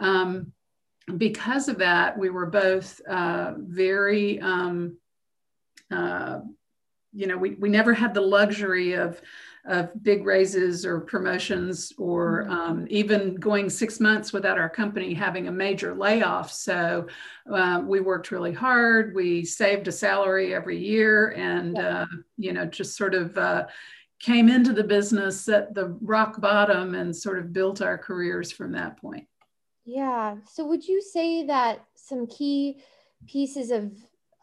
um, 0.00 0.50
because 1.16 1.68
of 1.68 1.78
that, 1.78 2.18
we 2.18 2.30
were 2.30 2.46
both 2.46 3.00
uh, 3.08 3.54
very, 3.58 4.40
um, 4.40 4.96
uh, 5.90 6.40
you 7.12 7.26
know, 7.26 7.36
we, 7.36 7.50
we 7.50 7.68
never 7.68 7.94
had 7.94 8.14
the 8.14 8.20
luxury 8.20 8.92
of, 8.92 9.20
of 9.66 9.90
big 10.02 10.24
raises 10.24 10.84
or 10.84 11.00
promotions 11.00 11.92
or 11.98 12.44
mm-hmm. 12.44 12.52
um, 12.52 12.86
even 12.90 13.34
going 13.36 13.70
six 13.70 14.00
months 14.00 14.32
without 14.32 14.58
our 14.58 14.68
company 14.68 15.14
having 15.14 15.48
a 15.48 15.52
major 15.52 15.94
layoff. 15.94 16.52
So 16.52 17.06
uh, 17.52 17.82
we 17.84 18.00
worked 18.00 18.30
really 18.30 18.52
hard. 18.52 19.14
We 19.14 19.44
saved 19.44 19.88
a 19.88 19.92
salary 19.92 20.54
every 20.54 20.78
year 20.78 21.32
and, 21.36 21.78
uh, 21.78 22.06
you 22.36 22.52
know, 22.52 22.66
just 22.66 22.96
sort 22.96 23.14
of 23.14 23.36
uh, 23.38 23.66
came 24.20 24.48
into 24.48 24.72
the 24.72 24.84
business 24.84 25.48
at 25.48 25.74
the 25.74 25.96
rock 26.00 26.40
bottom 26.40 26.94
and 26.94 27.14
sort 27.14 27.38
of 27.38 27.52
built 27.52 27.80
our 27.80 27.96
careers 27.96 28.50
from 28.50 28.72
that 28.72 29.00
point. 29.00 29.26
Yeah. 29.88 30.36
So 30.44 30.66
would 30.66 30.86
you 30.86 31.00
say 31.00 31.46
that 31.46 31.82
some 31.94 32.26
key 32.26 32.82
pieces 33.26 33.70
of 33.70 33.90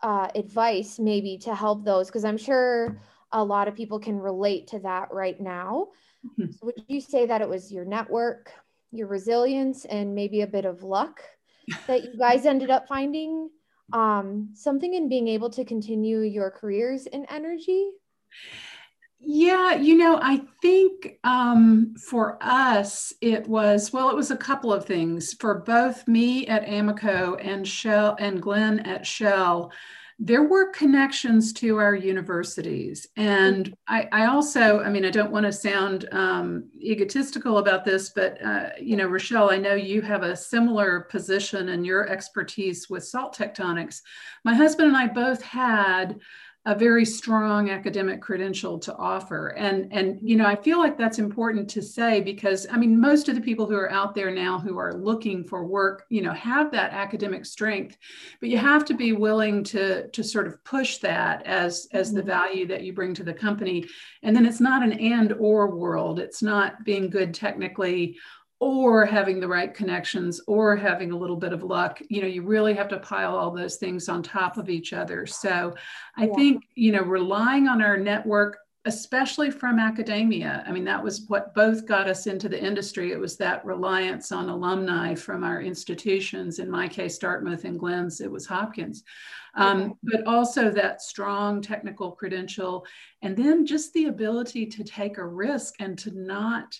uh, 0.01 0.27
advice 0.33 0.97
maybe 0.97 1.37
to 1.43 1.53
help 1.53 1.85
those? 1.85 2.07
Because 2.07 2.25
I'm 2.25 2.37
sure 2.37 2.99
a 3.31 3.43
lot 3.43 3.67
of 3.67 3.75
people 3.75 3.99
can 3.99 4.17
relate 4.17 4.65
to 4.69 4.79
that 4.79 5.09
right 5.11 5.39
now. 5.39 5.89
Mm-hmm. 6.25 6.51
So 6.51 6.65
would 6.65 6.81
you 6.87 6.99
say 6.99 7.27
that 7.27 7.41
it 7.41 7.47
was 7.47 7.71
your 7.71 7.85
network, 7.85 8.51
your 8.91 9.07
resilience, 9.07 9.85
and 9.85 10.15
maybe 10.15 10.41
a 10.41 10.47
bit 10.47 10.65
of 10.65 10.81
luck 10.81 11.21
that 11.87 12.03
you 12.03 12.17
guys 12.17 12.47
ended 12.47 12.71
up 12.71 12.87
finding 12.87 13.51
um, 13.93 14.49
something 14.55 14.95
in 14.95 15.09
being 15.09 15.27
able 15.27 15.51
to 15.51 15.63
continue 15.63 16.21
your 16.21 16.49
careers 16.49 17.05
in 17.05 17.23
energy? 17.25 17.91
Yeah, 19.19 19.75
you 19.75 19.97
know, 19.97 20.19
I 20.21 20.41
think 20.61 21.17
um, 21.23 21.95
for 21.97 22.37
us, 22.41 23.11
it 23.21 23.47
was, 23.47 23.91
well, 23.91 24.09
it 24.09 24.15
was 24.15 24.31
a 24.31 24.37
couple 24.37 24.71
of 24.71 24.85
things. 24.85 25.33
For 25.33 25.55
both 25.55 26.07
me 26.07 26.45
at 26.47 26.65
Amoco 26.67 27.37
and 27.43 27.67
Shell 27.67 28.17
and 28.19 28.41
Glenn 28.41 28.79
at 28.81 29.05
Shell, 29.05 29.71
there 30.17 30.43
were 30.43 30.71
connections 30.71 31.51
to 31.53 31.77
our 31.77 31.93
universities. 31.95 33.05
And 33.17 33.75
I, 33.87 34.07
I 34.13 34.25
also, 34.27 34.79
I 34.79 34.89
mean, 34.89 35.03
I 35.03 35.09
don't 35.09 35.31
want 35.31 35.45
to 35.45 35.51
sound 35.51 36.07
um, 36.13 36.69
egotistical 36.79 37.57
about 37.57 37.83
this, 37.83 38.11
but, 38.11 38.41
uh, 38.45 38.69
you 38.79 38.95
know, 38.95 39.07
Rochelle, 39.07 39.49
I 39.49 39.57
know 39.57 39.73
you 39.73 40.01
have 40.03 40.23
a 40.23 40.35
similar 40.35 41.01
position 41.01 41.69
and 41.69 41.85
your 41.85 42.07
expertise 42.09 42.89
with 42.89 43.03
salt 43.03 43.35
tectonics. 43.35 44.01
My 44.45 44.53
husband 44.53 44.87
and 44.87 44.97
I 44.97 45.07
both 45.07 45.41
had 45.41 46.19
a 46.65 46.75
very 46.75 47.05
strong 47.05 47.69
academic 47.69 48.21
credential 48.21 48.79
to 48.79 48.95
offer. 48.95 49.49
And 49.49 49.91
and 49.91 50.19
you 50.21 50.35
know 50.35 50.45
i 50.45 50.55
feel 50.55 50.79
like 50.79 50.97
that's 50.97 51.19
important 51.19 51.69
to 51.69 51.81
say 51.81 52.21
because 52.21 52.65
i 52.71 52.77
mean 52.77 52.99
most 52.99 53.29
of 53.29 53.35
the 53.35 53.41
people 53.41 53.65
who 53.65 53.75
are 53.75 53.91
out 53.91 54.15
there 54.15 54.31
now 54.31 54.59
who 54.59 54.77
are 54.77 54.93
looking 54.93 55.43
for 55.43 55.65
work 55.65 56.05
you 56.09 56.21
know 56.21 56.33
have 56.33 56.71
that 56.71 56.91
academic 56.91 57.45
strength 57.45 57.97
but 58.39 58.49
you 58.49 58.57
have 58.57 58.85
to 58.85 58.93
be 58.93 59.13
willing 59.13 59.63
to 59.63 60.07
to 60.09 60.23
sort 60.23 60.47
of 60.47 60.63
push 60.63 60.97
that 60.97 61.45
as 61.45 61.87
as 61.91 62.11
the 62.11 62.19
mm-hmm. 62.19 62.29
value 62.29 62.67
that 62.67 62.83
you 62.83 62.93
bring 62.93 63.13
to 63.13 63.23
the 63.23 63.33
company. 63.33 63.85
And 64.23 64.35
then 64.35 64.45
it's 64.45 64.59
not 64.59 64.83
an 64.83 64.93
and 64.93 65.33
or 65.33 65.75
world. 65.75 66.19
It's 66.19 66.41
not 66.41 66.83
being 66.83 67.09
good 67.09 67.33
technically 67.33 68.17
or 68.59 69.05
having 69.05 69.39
the 69.39 69.47
right 69.47 69.73
connections 69.73 70.41
or 70.47 70.75
having 70.75 71.11
a 71.11 71.17
little 71.17 71.35
bit 71.35 71.51
of 71.51 71.63
luck 71.63 72.01
you 72.09 72.21
know 72.21 72.27
you 72.27 72.41
really 72.41 72.73
have 72.73 72.87
to 72.87 72.97
pile 72.99 73.35
all 73.35 73.51
those 73.51 73.75
things 73.75 74.07
on 74.07 74.23
top 74.23 74.57
of 74.57 74.69
each 74.69 74.93
other. 74.93 75.25
So 75.25 75.73
i 76.17 76.25
yeah. 76.25 76.33
think 76.35 76.63
you 76.75 76.91
know 76.91 77.01
relying 77.01 77.67
on 77.67 77.81
our 77.81 77.97
network 77.97 78.57
especially 78.87 79.49
from 79.49 79.79
academia 79.79 80.63
i 80.67 80.71
mean 80.71 80.83
that 80.83 81.03
was 81.03 81.25
what 81.27 81.55
both 81.55 81.87
got 81.87 82.07
us 82.07 82.27
into 82.27 82.47
the 82.47 82.63
industry. 82.63 83.11
It 83.11 83.19
was 83.19 83.35
that 83.37 83.65
reliance 83.65 84.31
on 84.31 84.49
alumni 84.49 85.15
from 85.15 85.43
our 85.43 85.61
institutions 85.61 86.59
in 86.59 86.69
my 86.69 86.87
case 86.87 87.17
dartmouth 87.17 87.65
and 87.65 87.79
glenn's 87.79 88.21
it 88.21 88.31
was 88.31 88.45
hopkins. 88.45 89.03
Um, 89.57 89.97
but 90.03 90.27
also 90.27 90.69
that 90.71 91.01
strong 91.01 91.61
technical 91.61 92.11
credential 92.11 92.85
and 93.21 93.37
then 93.37 93.65
just 93.65 93.93
the 93.93 94.07
ability 94.07 94.65
to 94.65 94.83
take 94.83 95.17
a 95.17 95.25
risk 95.25 95.75
and 95.79 95.97
to 95.99 96.11
not 96.11 96.77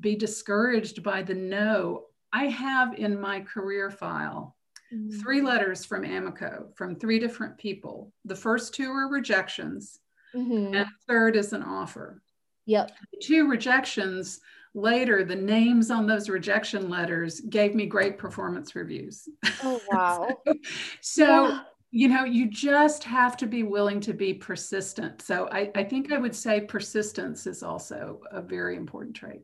be 0.00 0.16
discouraged 0.16 1.02
by 1.02 1.22
the 1.22 1.34
no. 1.34 2.04
I 2.32 2.46
have 2.46 2.94
in 2.94 3.20
my 3.20 3.40
career 3.40 3.90
file 3.90 4.56
mm-hmm. 4.92 5.18
three 5.20 5.42
letters 5.42 5.84
from 5.84 6.02
Amoco 6.02 6.74
from 6.76 6.96
three 6.96 7.18
different 7.18 7.56
people. 7.58 8.12
The 8.24 8.36
first 8.36 8.74
two 8.74 8.90
are 8.90 9.08
rejections, 9.08 9.98
mm-hmm. 10.34 10.74
and 10.74 10.86
third 11.06 11.36
is 11.36 11.52
an 11.52 11.62
offer. 11.62 12.22
Yep. 12.66 12.90
The 13.12 13.18
two 13.22 13.48
rejections 13.48 14.40
later, 14.74 15.24
the 15.24 15.36
names 15.36 15.90
on 15.90 16.06
those 16.06 16.28
rejection 16.28 16.88
letters 16.88 17.40
gave 17.40 17.74
me 17.74 17.86
great 17.86 18.18
performance 18.18 18.74
reviews. 18.74 19.28
Oh, 19.62 19.80
wow. 19.90 20.28
so, 20.46 20.54
so 21.00 21.48
yeah. 21.48 21.60
you 21.90 22.08
know, 22.08 22.24
you 22.24 22.50
just 22.50 23.04
have 23.04 23.36
to 23.38 23.46
be 23.46 23.62
willing 23.62 24.00
to 24.00 24.12
be 24.12 24.34
persistent. 24.34 25.22
So 25.22 25.48
I, 25.50 25.70
I 25.74 25.84
think 25.84 26.12
I 26.12 26.18
would 26.18 26.34
say 26.34 26.60
persistence 26.60 27.46
is 27.46 27.62
also 27.62 28.20
a 28.30 28.42
very 28.42 28.76
important 28.76 29.16
trait. 29.16 29.42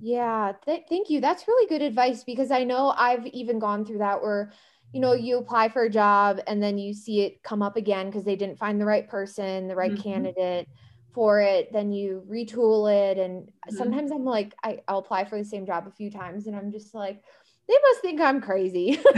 Yeah, 0.00 0.52
th- 0.64 0.84
thank 0.88 1.10
you. 1.10 1.20
That's 1.20 1.46
really 1.48 1.68
good 1.68 1.82
advice 1.82 2.24
because 2.24 2.50
I 2.50 2.64
know 2.64 2.94
I've 2.96 3.26
even 3.26 3.58
gone 3.58 3.84
through 3.84 3.98
that 3.98 4.20
where, 4.20 4.52
you 4.92 5.00
know, 5.00 5.12
you 5.12 5.38
apply 5.38 5.68
for 5.68 5.84
a 5.84 5.90
job 5.90 6.40
and 6.46 6.62
then 6.62 6.78
you 6.78 6.94
see 6.94 7.22
it 7.22 7.42
come 7.42 7.62
up 7.62 7.76
again 7.76 8.06
because 8.06 8.24
they 8.24 8.36
didn't 8.36 8.58
find 8.58 8.80
the 8.80 8.86
right 8.86 9.08
person, 9.08 9.68
the 9.68 9.76
right 9.76 9.92
mm-hmm. 9.92 10.02
candidate 10.02 10.68
for 11.14 11.40
it. 11.40 11.72
Then 11.72 11.92
you 11.92 12.22
retool 12.28 12.90
it. 12.92 13.18
And 13.18 13.46
mm-hmm. 13.46 13.76
sometimes 13.76 14.10
I'm 14.10 14.24
like, 14.24 14.54
I, 14.62 14.80
I'll 14.88 14.98
apply 14.98 15.24
for 15.24 15.38
the 15.38 15.44
same 15.44 15.66
job 15.66 15.86
a 15.86 15.92
few 15.92 16.10
times 16.10 16.46
and 16.46 16.56
I'm 16.56 16.72
just 16.72 16.94
like, 16.94 17.22
they 17.68 17.76
must 17.82 18.00
think 18.00 18.20
I'm 18.20 18.40
crazy. 18.40 18.98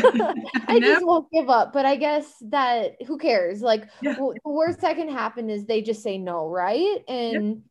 I 0.67 0.81
just 0.81 1.07
won't 1.07 1.31
give 1.33 1.49
up. 1.49 1.73
But 1.73 1.87
I 1.87 1.97
guess 1.97 2.27
that 2.49 2.97
who 3.07 3.17
cares? 3.17 3.63
Like, 3.63 3.89
yeah. 4.03 4.17
well, 4.19 4.35
the 4.45 4.51
worst 4.51 4.81
that 4.81 4.97
can 4.97 5.09
happen 5.09 5.49
is 5.49 5.65
they 5.65 5.83
just 5.83 6.03
say 6.03 6.19
no, 6.19 6.49
right? 6.49 6.99
And 7.07 7.63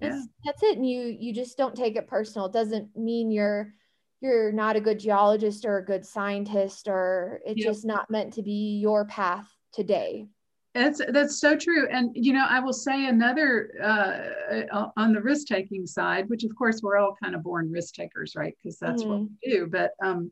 yeah. 0.00 0.22
that's 0.44 0.62
it 0.62 0.76
and 0.76 0.88
you 0.88 1.16
you 1.18 1.32
just 1.32 1.56
don't 1.56 1.74
take 1.74 1.96
it 1.96 2.06
personal 2.06 2.46
it 2.46 2.52
doesn't 2.52 2.96
mean 2.96 3.30
you're 3.30 3.72
you're 4.20 4.52
not 4.52 4.76
a 4.76 4.80
good 4.80 4.98
geologist 4.98 5.64
or 5.64 5.78
a 5.78 5.84
good 5.84 6.04
scientist 6.04 6.88
or 6.88 7.40
it's 7.46 7.60
yep. 7.60 7.66
just 7.66 7.84
not 7.84 8.10
meant 8.10 8.32
to 8.32 8.42
be 8.42 8.78
your 8.80 9.04
path 9.06 9.48
today 9.72 10.26
that's 10.74 11.00
that's 11.12 11.40
so 11.40 11.56
true 11.56 11.88
and 11.90 12.10
you 12.14 12.32
know 12.32 12.46
i 12.48 12.60
will 12.60 12.72
say 12.72 13.06
another 13.06 13.70
uh, 13.82 14.76
uh 14.76 14.88
on 14.96 15.12
the 15.12 15.20
risk 15.20 15.46
taking 15.46 15.86
side 15.86 16.28
which 16.28 16.44
of 16.44 16.54
course 16.56 16.80
we're 16.82 16.96
all 16.98 17.16
kind 17.22 17.34
of 17.34 17.42
born 17.42 17.70
risk 17.70 17.94
takers 17.94 18.34
right 18.36 18.54
because 18.62 18.78
that's 18.78 19.02
mm-hmm. 19.02 19.10
what 19.12 19.28
we 19.44 19.50
do 19.50 19.66
but 19.66 19.92
um 20.02 20.30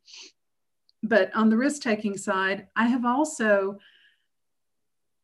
but 1.02 1.35
on 1.35 1.49
the 1.49 1.56
risk 1.56 1.82
taking 1.82 2.16
side 2.16 2.66
i 2.76 2.87
have 2.87 3.04
also 3.04 3.78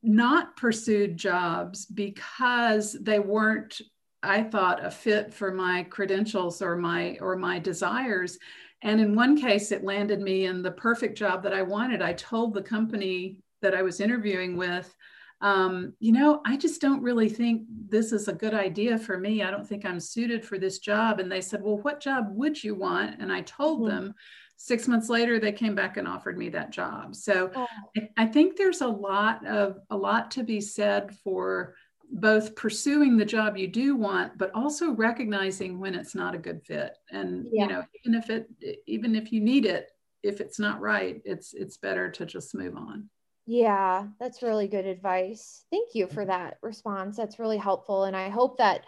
not 0.03 0.57
pursued 0.57 1.17
jobs 1.17 1.87
because 1.87 2.97
they 3.01 3.21
weren't 3.21 3.81
I 4.23 4.43
thought 4.43 4.85
a 4.85 4.91
fit 4.91 5.33
for 5.33 5.53
my 5.53 5.85
credentials 5.85 6.63
or 6.63 6.77
my 6.77 7.19
or 7.21 7.37
my 7.37 7.59
desires. 7.59 8.39
And 8.83 9.01
in 9.01 9.15
one 9.15 9.41
case, 9.41 9.73
it 9.73 9.85
landed 9.85 10.21
me 10.21 10.47
in 10.47 10.63
the 10.63 10.71
perfect 10.73 11.17
job 11.17 11.43
that 11.45 11.55
I 11.55 11.63
wanted. 11.63 12.03
I 12.03 12.13
told 12.15 12.55
the 12.55 12.63
company 12.63 13.37
that 13.61 13.75
I 13.75 13.83
was 13.83 14.01
interviewing 14.01 14.57
with, 14.57 14.93
um, 15.41 15.95
you 15.99 16.13
know, 16.13 16.41
I 16.47 16.57
just 16.57 16.81
don't 16.81 17.03
really 17.03 17.29
think 17.29 17.63
this 17.89 18.13
is 18.13 18.29
a 18.29 18.33
good 18.33 18.55
idea 18.55 18.97
for 18.97 19.19
me. 19.19 19.43
I 19.43 19.51
don't 19.51 19.67
think 19.67 19.85
I'm 19.85 19.99
suited 19.99 20.45
for 20.45 20.57
this 20.57 20.79
job. 20.79 21.19
And 21.19 21.31
they 21.31 21.41
said, 21.41 21.63
Well, 21.63 21.79
what 21.79 22.01
job 22.01 22.27
would 22.31 22.63
you 22.63 22.77
want? 22.77 23.21
And 23.21 23.33
I 23.33 23.43
told 23.43 23.81
mm-hmm. 23.81 23.91
them. 23.91 24.15
Six 24.59 24.87
months 24.87 25.09
later, 25.09 25.41
they 25.41 25.51
came 25.51 25.75
back 25.75 25.97
and 25.97 26.07
offered 26.07 26.39
me 26.39 26.49
that 26.51 26.71
job. 26.71 27.17
So 27.17 27.51
oh. 27.57 27.67
I, 27.97 28.11
I 28.17 28.27
think 28.27 28.57
there's 28.57 28.81
a 28.81 28.87
lot 28.87 29.45
of 29.45 29.81
a 29.91 29.97
lot 29.97 30.31
to 30.33 30.45
be 30.45 30.61
said 30.61 31.17
for 31.25 31.75
both 32.13 32.55
pursuing 32.55 33.17
the 33.17 33.25
job 33.25 33.57
you 33.57 33.67
do 33.67 33.97
want 33.97 34.37
but 34.37 34.51
also 34.55 34.93
recognizing 34.93 35.79
when 35.79 35.95
it's 35.95 36.15
not 36.15 36.35
a 36.35 36.39
good 36.39 36.63
fit. 36.63 36.97
And 37.11 37.47
yeah. 37.51 37.63
you 37.63 37.69
know 37.69 37.85
even 38.05 38.15
if 38.15 38.31
it 38.31 38.49
even 38.87 39.15
if 39.15 39.33
you 39.33 39.41
need 39.41 39.65
it 39.65 39.91
if 40.23 40.41
it's 40.41 40.59
not 40.59 40.81
right 40.81 41.21
it's 41.25 41.55
it's 41.55 41.77
better 41.77 42.11
to 42.11 42.27
just 42.27 42.55
move 42.55 42.77
on. 42.77 43.09
Yeah 43.47 44.07
that's 44.21 44.43
really 44.43 44.69
good 44.69 44.87
advice. 44.87 45.65
Thank 45.71 45.95
you 45.95 46.07
for 46.07 46.25
that 46.27 46.59
response. 46.63 47.17
That's 47.17 47.39
really 47.39 47.59
helpful 47.59 48.05
and 48.05 48.17
i 48.17 48.29
hope 48.29 48.59
that 48.59 48.85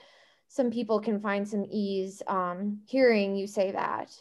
some 0.48 0.70
people 0.70 1.00
can 1.00 1.20
find 1.20 1.48
some 1.48 1.66
ease 1.68 2.22
um, 2.28 2.78
hearing 2.86 3.34
you 3.34 3.46
say 3.46 3.72
that. 3.72 4.14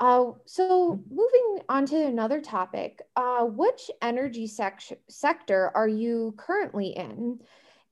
Uh, 0.00 0.32
so 0.46 0.98
moving 1.10 1.62
on 1.68 1.84
to 1.86 2.06
another 2.06 2.40
topic, 2.40 3.02
uh, 3.16 3.44
which 3.44 3.90
energy 4.00 4.46
sec- 4.46 4.98
sector 5.08 5.70
are 5.74 5.86
you 5.86 6.34
currently 6.38 6.88
in? 6.88 7.38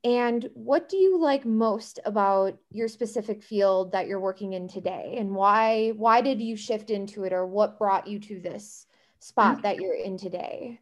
And 0.05 0.49
what 0.55 0.89
do 0.89 0.97
you 0.97 1.19
like 1.21 1.45
most 1.45 1.99
about 2.05 2.57
your 2.71 2.87
specific 2.87 3.43
field 3.43 3.93
that 3.93 4.07
you're 4.07 4.21
working 4.21 4.53
in 4.53 4.69
today? 4.69 5.17
And 5.19 5.35
why 5.35 5.93
why 5.97 6.21
did 6.21 6.41
you 6.41 6.57
shift 6.57 6.91
into 6.91 7.25
it 7.25 7.33
or 7.33 7.47
what 7.47 7.79
brought 7.79 8.07
you 8.07 8.21
to 8.21 8.41
this 8.41 8.87
spot 9.19 9.59
mm. 9.59 9.63
that 9.63 9.77
you're 9.77 9.95
in 9.95 10.17
today? 10.17 10.81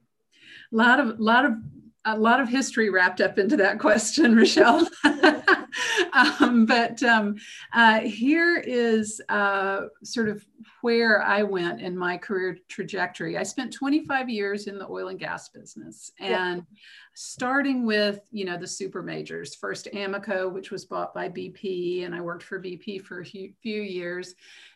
A 0.73 0.76
lot 0.76 1.00
of 1.00 1.18
lot 1.18 1.46
of 1.46 1.54
a 2.04 2.16
lot 2.16 2.40
of 2.40 2.49
history 2.49 2.90
wrapped 2.90 3.20
up 3.20 3.38
into 3.38 3.56
that 3.56 3.78
question, 3.78 4.37
Rochelle. 4.37 4.87
um, 6.12 6.66
but 6.66 7.02
um, 7.02 7.37
uh, 7.73 8.00
here 8.00 8.56
is 8.59 9.21
uh, 9.28 9.83
sort 10.02 10.28
of 10.28 10.45
where 10.83 11.23
I 11.23 11.42
went 11.42 11.80
in 11.80 11.97
my 11.97 12.16
career 12.16 12.59
trajectory. 12.68 13.37
I 13.37 13.42
spent 13.42 13.73
25 13.73 14.28
years 14.28 14.66
in 14.66 14.78
the 14.78 14.88
oil 14.88 15.09
and 15.09 15.18
gas 15.18 15.49
business, 15.49 16.12
and 16.21 16.59
yeah 16.59 16.76
starting 17.18 17.87
with 17.87 18.21
you 18.30 18.45
know 18.45 18.59
the 18.59 18.66
super 18.66 19.02
majors. 19.02 19.54
First 19.54 19.88
amoco 19.95 20.52
which 20.52 20.71
was 20.71 20.85
bought 20.85 21.14
by 21.14 21.30
bp 21.30 22.04
and 22.04 22.14
i 22.14 22.21
worked 22.21 22.42
for 22.42 22.61
bp 22.61 23.02
for 23.02 23.21
a 23.21 23.25
few 23.25 23.83
years. 23.83 24.35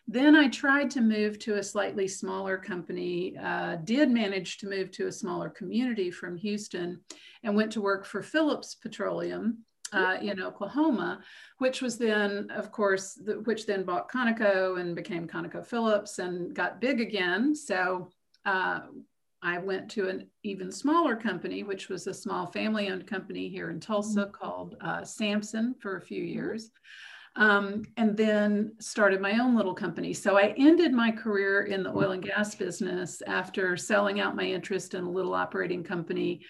Then 0.09 0.35
i 0.35 0.49
tried 0.49 0.91
to 0.93 1.03
move 1.03 1.39
to 1.41 1.57
a 1.57 1.63
slightly 1.63 2.09
smaller 2.09 2.57
company 2.57 3.37
uh, 3.37 3.77
did 3.85 4.11
manage 4.11 4.57
to 4.59 4.69
move 4.69 4.91
to 4.93 5.07
a 5.07 5.13
smaller 5.13 5.51
community 5.51 6.11
from 6.11 6.37
houston 6.37 7.01
and 7.43 7.55
went 7.55 7.71
to 7.73 7.83
work 7.83 8.07
for 8.07 8.23
phillips 8.23 8.75
petroleum 8.75 9.59
uh, 9.93 10.17
in 10.21 10.41
Oklahoma, 10.41 11.21
which 11.59 11.83
was 11.83 11.99
then, 11.99 12.49
of 12.51 12.71
course, 12.71 13.15
the, 13.15 13.41
which 13.45 13.67
then 13.67 13.85
bought 13.85 14.11
Conoco 14.11 14.81
and 14.81 14.95
became 14.95 15.27
ConocoPhillips 15.27 16.19
and 16.19 16.55
got 16.55 16.81
big 16.81 17.01
again. 17.01 17.55
So 17.55 18.11
uh, 18.45 18.81
I 19.43 19.59
went 19.59 19.91
to 19.93 20.09
an 20.09 20.29
even 20.43 20.71
smaller 20.71 21.17
company, 21.17 21.63
which 21.63 21.89
was 21.89 22.07
a 22.07 22.15
small 22.15 22.47
family 22.47 22.89
owned 22.91 23.07
company 23.07 23.49
here 23.49 23.71
in 23.71 23.81
Tulsa 23.81 24.27
mm-hmm. 24.27 24.33
called 24.33 24.77
uh, 24.81 25.05
Samson 25.05 25.75
for 25.81 25.97
a 25.97 26.01
few 26.01 26.23
mm-hmm. 26.23 26.35
years. 26.35 26.71
um, 27.37 27.85
and 27.97 28.17
then 28.17 28.73
started 28.81 29.21
my 29.21 29.39
own 29.39 29.55
little 29.57 29.75
company. 29.75 30.13
So 30.13 30.37
I 30.37 30.55
ended 30.57 30.93
my 30.93 31.11
career 31.11 31.63
in 31.63 31.83
the 31.83 31.91
oil 31.91 32.13
and 32.13 32.23
gas 32.23 32.55
business 32.55 33.23
after 33.27 33.77
selling 33.77 34.21
out 34.21 34.35
my 34.37 34.45
interest 34.45 34.95
in 34.95 35.05
a 35.05 35.11
little 35.11 35.35
operating 35.35 35.85
company 35.85 36.41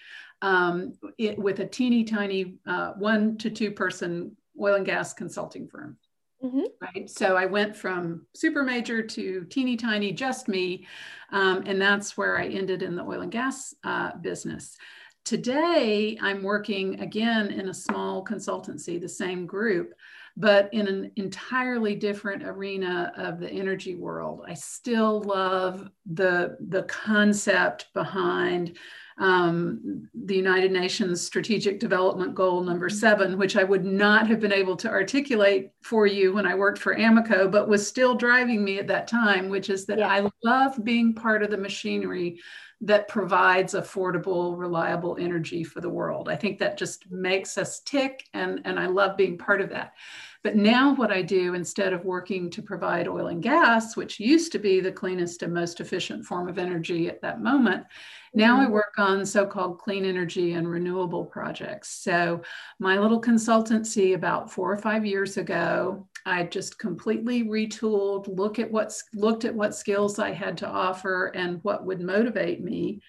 um, 0.41 0.93
it, 1.17 1.37
with 1.37 1.59
a 1.59 1.67
teeny 1.67 2.03
tiny 2.03 2.55
uh, 2.67 2.93
one 2.93 3.37
to 3.37 3.49
two 3.49 3.71
person 3.71 4.35
oil 4.59 4.75
and 4.75 4.85
gas 4.85 5.13
consulting 5.13 5.67
firm. 5.67 5.97
Mm-hmm. 6.43 6.63
Right. 6.81 7.09
So 7.09 7.37
I 7.37 7.45
went 7.45 7.75
from 7.75 8.25
super 8.33 8.63
major 8.63 9.03
to 9.03 9.45
teeny 9.45 9.77
tiny, 9.77 10.11
just 10.11 10.47
me. 10.47 10.87
Um, 11.31 11.63
and 11.67 11.79
that's 11.79 12.17
where 12.17 12.37
I 12.37 12.47
ended 12.47 12.81
in 12.81 12.95
the 12.95 13.03
oil 13.03 13.21
and 13.21 13.31
gas 13.31 13.75
uh, 13.83 14.15
business. 14.17 14.75
Today, 15.23 16.17
I'm 16.19 16.41
working 16.41 16.99
again 16.99 17.51
in 17.51 17.69
a 17.69 17.73
small 17.73 18.25
consultancy, 18.25 18.99
the 18.99 19.07
same 19.07 19.45
group, 19.45 19.93
but 20.35 20.73
in 20.73 20.87
an 20.87 21.11
entirely 21.15 21.93
different 21.95 22.41
arena 22.43 23.13
of 23.15 23.39
the 23.39 23.49
energy 23.49 23.93
world. 23.93 24.43
I 24.47 24.55
still 24.55 25.21
love 25.21 25.91
the, 26.11 26.57
the 26.69 26.83
concept 26.83 27.93
behind 27.93 28.77
um, 29.21 30.09
the 30.25 30.35
United 30.35 30.71
Nations 30.71 31.21
Strategic 31.21 31.79
Development 31.79 32.33
Goal 32.33 32.63
number 32.63 32.89
seven, 32.89 33.37
which 33.37 33.55
I 33.55 33.63
would 33.63 33.85
not 33.85 34.27
have 34.27 34.39
been 34.39 34.51
able 34.51 34.75
to 34.77 34.89
articulate 34.89 35.73
for 35.83 36.07
you 36.07 36.33
when 36.33 36.47
I 36.47 36.55
worked 36.55 36.79
for 36.79 36.95
Amoco, 36.95 37.49
but 37.49 37.69
was 37.69 37.87
still 37.87 38.15
driving 38.15 38.63
me 38.63 38.79
at 38.79 38.87
that 38.87 39.07
time, 39.07 39.47
which 39.49 39.69
is 39.69 39.85
that 39.85 39.99
yeah. 39.99 40.07
I 40.07 40.27
love 40.43 40.83
being 40.83 41.13
part 41.13 41.43
of 41.43 41.51
the 41.51 41.57
machinery 41.57 42.39
that 42.81 43.07
provides 43.07 43.75
affordable, 43.75 44.57
reliable 44.57 45.15
energy 45.19 45.63
for 45.63 45.81
the 45.81 45.89
world. 45.89 46.27
I 46.27 46.35
think 46.35 46.57
that 46.57 46.79
just 46.79 47.09
makes 47.11 47.59
us 47.59 47.81
tick, 47.81 48.27
and, 48.33 48.61
and 48.65 48.79
I 48.79 48.87
love 48.87 49.17
being 49.17 49.37
part 49.37 49.61
of 49.61 49.69
that. 49.69 49.93
But 50.43 50.55
now, 50.55 50.95
what 50.95 51.11
I 51.11 51.21
do 51.21 51.53
instead 51.53 51.93
of 51.93 52.03
working 52.03 52.49
to 52.51 52.63
provide 52.63 53.07
oil 53.07 53.27
and 53.27 53.43
gas, 53.43 53.95
which 53.95 54.19
used 54.19 54.51
to 54.53 54.59
be 54.59 54.79
the 54.79 54.91
cleanest 54.91 55.43
and 55.43 55.53
most 55.53 55.79
efficient 55.79 56.25
form 56.25 56.49
of 56.49 56.57
energy 56.57 57.07
at 57.09 57.21
that 57.21 57.41
moment, 57.41 57.85
now 58.33 58.59
I 58.59 58.63
mm-hmm. 58.63 58.73
work 58.73 58.93
on 58.97 59.23
so 59.25 59.45
called 59.45 59.77
clean 59.77 60.03
energy 60.03 60.53
and 60.53 60.67
renewable 60.67 61.25
projects. 61.25 61.89
So, 61.89 62.41
my 62.79 62.97
little 62.97 63.21
consultancy 63.21 64.15
about 64.15 64.51
four 64.51 64.71
or 64.71 64.77
five 64.77 65.05
years 65.05 65.37
ago, 65.37 66.07
I 66.25 66.43
just 66.45 66.79
completely 66.79 67.43
retooled, 67.43 68.35
look 68.35 68.57
at 68.57 68.71
what's 68.71 69.03
looked 69.13 69.45
at 69.45 69.53
what 69.53 69.75
skills 69.75 70.17
I 70.17 70.31
had 70.31 70.57
to 70.59 70.67
offer 70.67 71.27
and 71.35 71.59
what 71.63 71.85
would 71.85 72.01
motivate 72.01 72.63
me. 72.63 73.01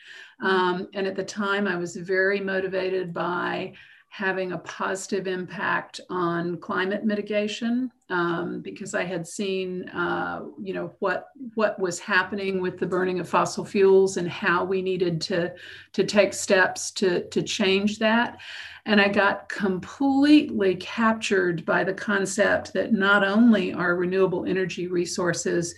Mm-hmm. 0.43 0.47
Um, 0.47 0.89
and 0.93 1.07
at 1.07 1.17
the 1.17 1.25
time, 1.25 1.67
I 1.67 1.77
was 1.77 1.97
very 1.97 2.41
motivated 2.41 3.15
by 3.15 3.73
having 4.13 4.53
a 4.53 4.59
positive 4.59 5.27
impact 5.27 5.99
on 6.11 6.59
climate 6.59 7.03
mitigation 7.03 7.91
um, 8.11 8.61
because 8.61 8.95
I 8.95 9.05
had 9.05 9.27
seen, 9.27 9.89
uh, 9.89 10.43
you 10.63 10.75
know, 10.75 10.93
what 10.99 11.29
what 11.55 11.79
was 11.79 11.99
happening 11.99 12.61
with 12.61 12.79
the 12.79 12.85
burning 12.85 13.21
of 13.21 13.29
fossil 13.29 13.65
fuels 13.65 14.19
and 14.19 14.29
how 14.29 14.65
we 14.65 14.83
needed 14.83 15.19
to 15.23 15.55
to 15.95 16.05
take 16.05 16.35
steps 16.35 16.91
to 16.91 17.27
to 17.31 17.41
change 17.41 17.99
that. 18.01 18.39
And 18.85 19.01
I 19.01 19.09
got 19.09 19.49
completely 19.49 20.77
captured 20.77 21.65
by 21.65 21.83
the 21.83 21.95
concept 21.95 22.75
that 22.75 22.93
not 22.93 23.25
only 23.25 23.73
are 23.73 23.97
renewable 23.97 24.45
energy 24.45 24.89
resources 24.89 25.75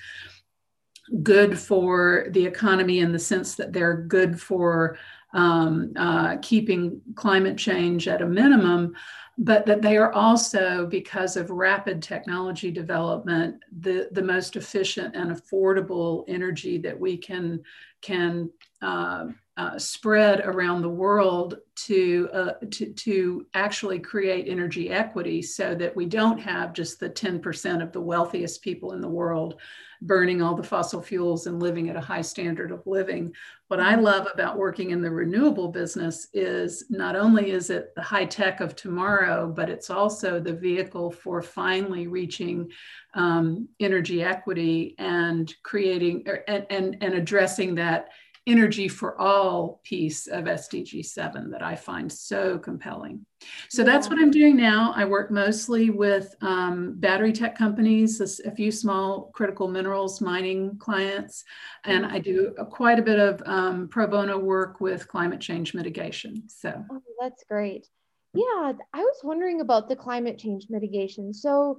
good 1.22 1.56
for 1.56 2.26
the 2.30 2.44
economy 2.44 2.98
in 2.98 3.12
the 3.12 3.18
sense 3.18 3.54
that 3.54 3.72
they're 3.72 3.96
good 3.96 4.40
for 4.40 4.98
um, 5.34 5.92
uh, 5.96 6.36
keeping 6.40 7.00
climate 7.14 7.58
change 7.58 8.08
at 8.08 8.22
a 8.22 8.26
minimum, 8.26 8.94
but 9.36 9.66
that 9.66 9.82
they 9.82 9.96
are 9.96 10.12
also, 10.12 10.86
because 10.86 11.36
of 11.36 11.50
rapid 11.50 12.00
technology 12.00 12.70
development, 12.70 13.56
the, 13.80 14.08
the 14.12 14.22
most 14.22 14.54
efficient 14.56 15.14
and 15.16 15.30
affordable 15.30 16.24
energy 16.28 16.78
that 16.78 16.98
we 16.98 17.16
can, 17.16 17.60
can 18.00 18.48
uh, 18.80 19.26
uh, 19.56 19.78
spread 19.78 20.40
around 20.40 20.82
the 20.82 20.88
world 20.88 21.58
to, 21.76 22.28
uh, 22.32 22.52
to, 22.70 22.92
to 22.92 23.46
actually 23.54 23.98
create 23.98 24.48
energy 24.48 24.90
equity 24.90 25.40
so 25.40 25.74
that 25.74 25.94
we 25.94 26.06
don't 26.06 26.38
have 26.38 26.72
just 26.72 26.98
the 26.98 27.08
10% 27.08 27.82
of 27.82 27.92
the 27.92 28.00
wealthiest 28.00 28.62
people 28.62 28.92
in 28.92 29.00
the 29.00 29.08
world 29.08 29.60
burning 30.02 30.42
all 30.42 30.54
the 30.54 30.62
fossil 30.62 31.00
fuels 31.00 31.46
and 31.46 31.60
living 31.62 31.88
at 31.88 31.96
a 31.96 32.00
high 32.00 32.20
standard 32.20 32.70
of 32.70 32.86
living. 32.86 33.32
What 33.68 33.80
I 33.80 33.94
mm-hmm. 33.94 34.04
love 34.04 34.28
about 34.32 34.58
working 34.58 34.90
in 34.90 35.00
the 35.00 35.10
renewable 35.10 35.68
business 35.68 36.28
is 36.34 36.84
not 36.90 37.16
only 37.16 37.50
is 37.50 37.70
it 37.70 37.94
the 37.94 38.02
high 38.02 38.26
tech 38.26 38.60
of 38.60 38.76
tomorrow, 38.76 39.50
but 39.54 39.70
it's 39.70 39.90
also 39.90 40.38
the 40.38 40.52
vehicle 40.52 41.10
for 41.10 41.40
finally 41.40 42.06
reaching 42.06 42.70
um, 43.14 43.68
energy 43.80 44.22
equity 44.22 44.94
and 44.98 45.54
creating 45.62 46.24
er, 46.28 46.44
and, 46.48 46.66
and, 46.70 46.96
and 47.00 47.14
addressing 47.14 47.74
that 47.76 48.08
energy 48.46 48.88
for 48.88 49.18
all 49.18 49.80
piece 49.84 50.26
of 50.26 50.44
SDG 50.44 51.04
7 51.04 51.50
that 51.50 51.62
I 51.62 51.74
find 51.74 52.12
so 52.12 52.58
compelling. 52.58 53.24
So 53.70 53.82
yeah. 53.82 53.86
that's 53.86 54.08
what 54.08 54.18
I'm 54.18 54.30
doing 54.30 54.56
now. 54.56 54.92
I 54.94 55.04
work 55.06 55.30
mostly 55.30 55.90
with 55.90 56.34
um, 56.42 56.94
battery 56.96 57.32
tech 57.32 57.56
companies, 57.56 58.20
a, 58.40 58.50
few 58.50 58.70
small 58.70 59.30
critical 59.34 59.68
minerals 59.68 60.20
mining 60.20 60.76
clients, 60.78 61.44
and 61.84 62.04
I 62.04 62.18
do 62.18 62.54
a, 62.58 62.66
quite 62.66 62.98
a 62.98 63.02
bit 63.02 63.18
of 63.18 63.42
um, 63.46 63.88
pro 63.88 64.06
bono 64.06 64.38
work 64.38 64.80
with 64.80 65.08
climate 65.08 65.40
change 65.40 65.74
mitigation. 65.74 66.48
So 66.48 66.84
oh, 66.90 67.02
that's 67.20 67.44
great. 67.44 67.88
Yeah, 68.34 68.72
I 68.92 68.98
was 68.98 69.20
wondering 69.22 69.60
about 69.60 69.88
the 69.88 69.96
climate 69.96 70.38
change 70.38 70.66
mitigation. 70.68 71.32
So 71.32 71.78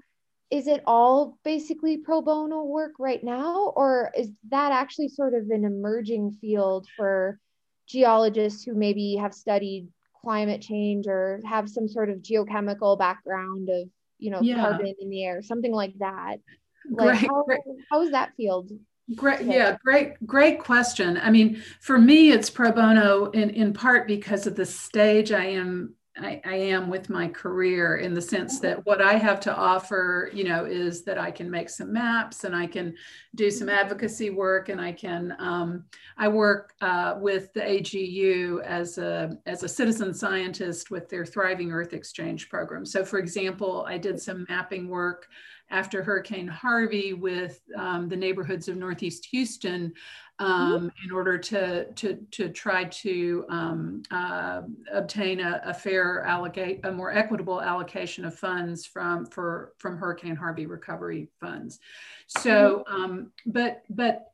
is 0.52 0.68
it 0.68 0.84
all 0.86 1.38
basically 1.44 1.98
pro 1.98 2.22
bono 2.22 2.64
work 2.64 2.94
right 3.00 3.24
now 3.24 3.74
or 3.76 4.12
is 4.16 4.30
that 4.50 4.72
actually 4.72 5.10
sort 5.10 5.34
of 5.34 5.50
an 5.50 5.66
emerging 5.66 6.32
field 6.40 6.88
for 6.96 7.40
geologists 7.88 8.64
who 8.64 8.74
maybe 8.74 9.16
have 9.16 9.34
studied 9.34 9.88
climate 10.22 10.62
change 10.62 11.08
or 11.08 11.40
have 11.46 11.70
some 11.70 11.88
sort 11.88 12.10
of 12.10 12.18
geochemical 12.18 12.98
background 12.98 13.70
of 13.70 13.90
you 14.18 14.32
know 14.32 14.42
yeah. 14.42 14.56
carbon 14.56 14.94
in 15.00 15.10
the 15.10 15.24
air 15.24 15.42
something 15.42 15.74
like 15.74 15.94
that 16.00 16.38
like 16.90 17.20
great, 17.20 17.30
how, 17.30 17.44
great. 17.44 17.60
how 17.92 18.02
is 18.02 18.12
that 18.12 18.32
field 18.36 18.72
Great, 19.14 19.46
yeah, 19.46 19.78
great, 19.86 20.14
great 20.26 20.60
question. 20.60 21.20
I 21.22 21.30
mean, 21.30 21.62
for 21.80 22.00
me, 22.00 22.32
it's 22.32 22.50
pro 22.50 22.72
bono 22.72 23.30
in 23.30 23.52
in 23.52 23.72
part 23.72 24.08
because 24.08 24.48
of 24.48 24.56
the 24.56 24.66
stage 24.66 25.32
I 25.32 25.46
am 25.46 25.94
I, 26.18 26.42
I, 26.46 26.56
am 26.56 26.90
with 26.90 27.10
my 27.10 27.28
career 27.28 27.98
in 27.98 28.14
the 28.14 28.22
sense 28.22 28.60
that 28.62 28.86
what 28.86 29.02
I 29.02 29.14
have 29.14 29.40
to 29.42 29.56
offer, 29.56 30.30
you 30.34 30.46
know, 30.46 30.66
is 30.66 31.04
that 31.04 31.18
I 31.18 31.30
can 31.30 31.52
make 31.52 31.70
some 31.70 31.92
maps 31.92 32.46
and 32.46 32.56
I 32.56 32.68
can 32.68 32.96
do 33.36 33.52
some 33.52 33.68
advocacy 33.68 34.30
work 34.30 34.70
and 34.70 34.80
I 34.80 34.94
can 34.94 35.36
um, 35.40 35.86
I 36.18 36.28
work 36.30 36.74
uh, 36.82 37.16
with 37.20 37.52
the 37.54 37.62
AGU 37.62 38.64
as 38.64 38.98
a 38.98 39.38
as 39.46 39.64
a 39.64 39.70
citizen 39.70 40.14
scientist 40.14 40.90
with 40.90 41.10
their 41.10 41.26
Thriving 41.26 41.72
Earth 41.72 41.94
Exchange 41.94 42.50
program. 42.50 42.86
So, 42.86 43.04
for 43.04 43.20
example, 43.20 43.86
I 43.88 43.98
did 43.98 44.22
some 44.22 44.46
mapping 44.48 44.88
work 44.88 45.28
after 45.72 46.04
Hurricane 46.04 46.48
Harvey 46.48 47.14
with 47.14 47.62
um, 47.76 48.08
the 48.08 48.16
neighborhoods 48.16 48.68
of 48.68 48.78
Northeast 48.78 49.26
Houston 49.32 49.94
um, 50.40 50.92
in 51.06 51.12
order 51.12 51.38
to, 51.38 51.86
to, 51.94 52.16
to 52.32 52.50
try 52.50 52.84
to 52.86 53.46
um, 53.50 54.04
uh, 54.12 54.62
obtain 54.92 55.40
a, 55.40 55.62
a, 55.66 55.74
fair 55.74 56.24
allocate, 56.24 56.82
a 56.84 56.92
more 56.92 57.12
equitable 57.12 57.62
allocation 57.62 58.26
of 58.26 58.38
funds 58.38 58.86
from, 58.86 59.26
for, 59.26 59.74
from 59.78 59.98
Hurricane 59.98 60.36
Harvey 60.36 60.66
recovery 60.66 61.30
funds. 61.40 61.80
So, 62.28 62.84
um, 62.88 63.32
but, 63.46 63.84
but 63.90 64.32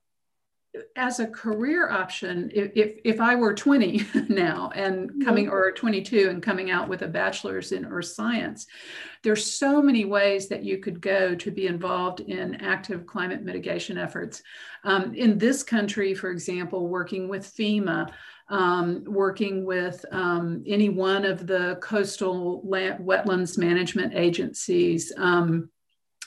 as 0.96 1.20
a 1.20 1.28
career 1.28 1.90
option, 1.90 2.50
if, 2.54 2.72
if, 3.04 3.20
I 3.20 3.36
were 3.36 3.54
20 3.54 4.06
now 4.30 4.72
and 4.74 5.24
coming, 5.24 5.46
mm-hmm. 5.46 5.54
or 5.54 5.72
22 5.74 6.30
and 6.30 6.42
coming 6.42 6.72
out 6.72 6.88
with 6.88 7.02
a 7.02 7.08
bachelor's 7.08 7.74
in 7.74 7.86
earth 7.86 8.06
science, 8.06 8.68
there's 9.22 9.54
so 9.54 9.82
many 9.82 10.06
ways 10.06 10.48
that 10.48 10.64
you 10.64 10.78
could 10.78 11.02
go 11.02 11.36
to 11.36 11.52
be 11.52 11.68
involved 11.68 12.22
in 12.22 12.56
active 12.56 13.06
climate 13.06 13.44
mitigation 13.44 13.98
efforts. 13.98 14.42
Um, 14.84 15.14
in 15.14 15.38
this 15.38 15.62
country, 15.62 16.14
for 16.14 16.30
example, 16.30 16.88
working 16.88 17.28
with 17.28 17.54
FEMA, 17.54 18.10
um, 18.48 19.04
working 19.06 19.66
with 19.66 20.04
um, 20.12 20.64
any 20.66 20.90
one 20.90 21.26
of 21.26 21.48
the 21.48 21.80
coastal 21.82 22.62
land, 22.64 23.06
wetlands 23.06 23.58
management 23.58 24.14
agencies, 24.16 25.12
um, 25.18 25.70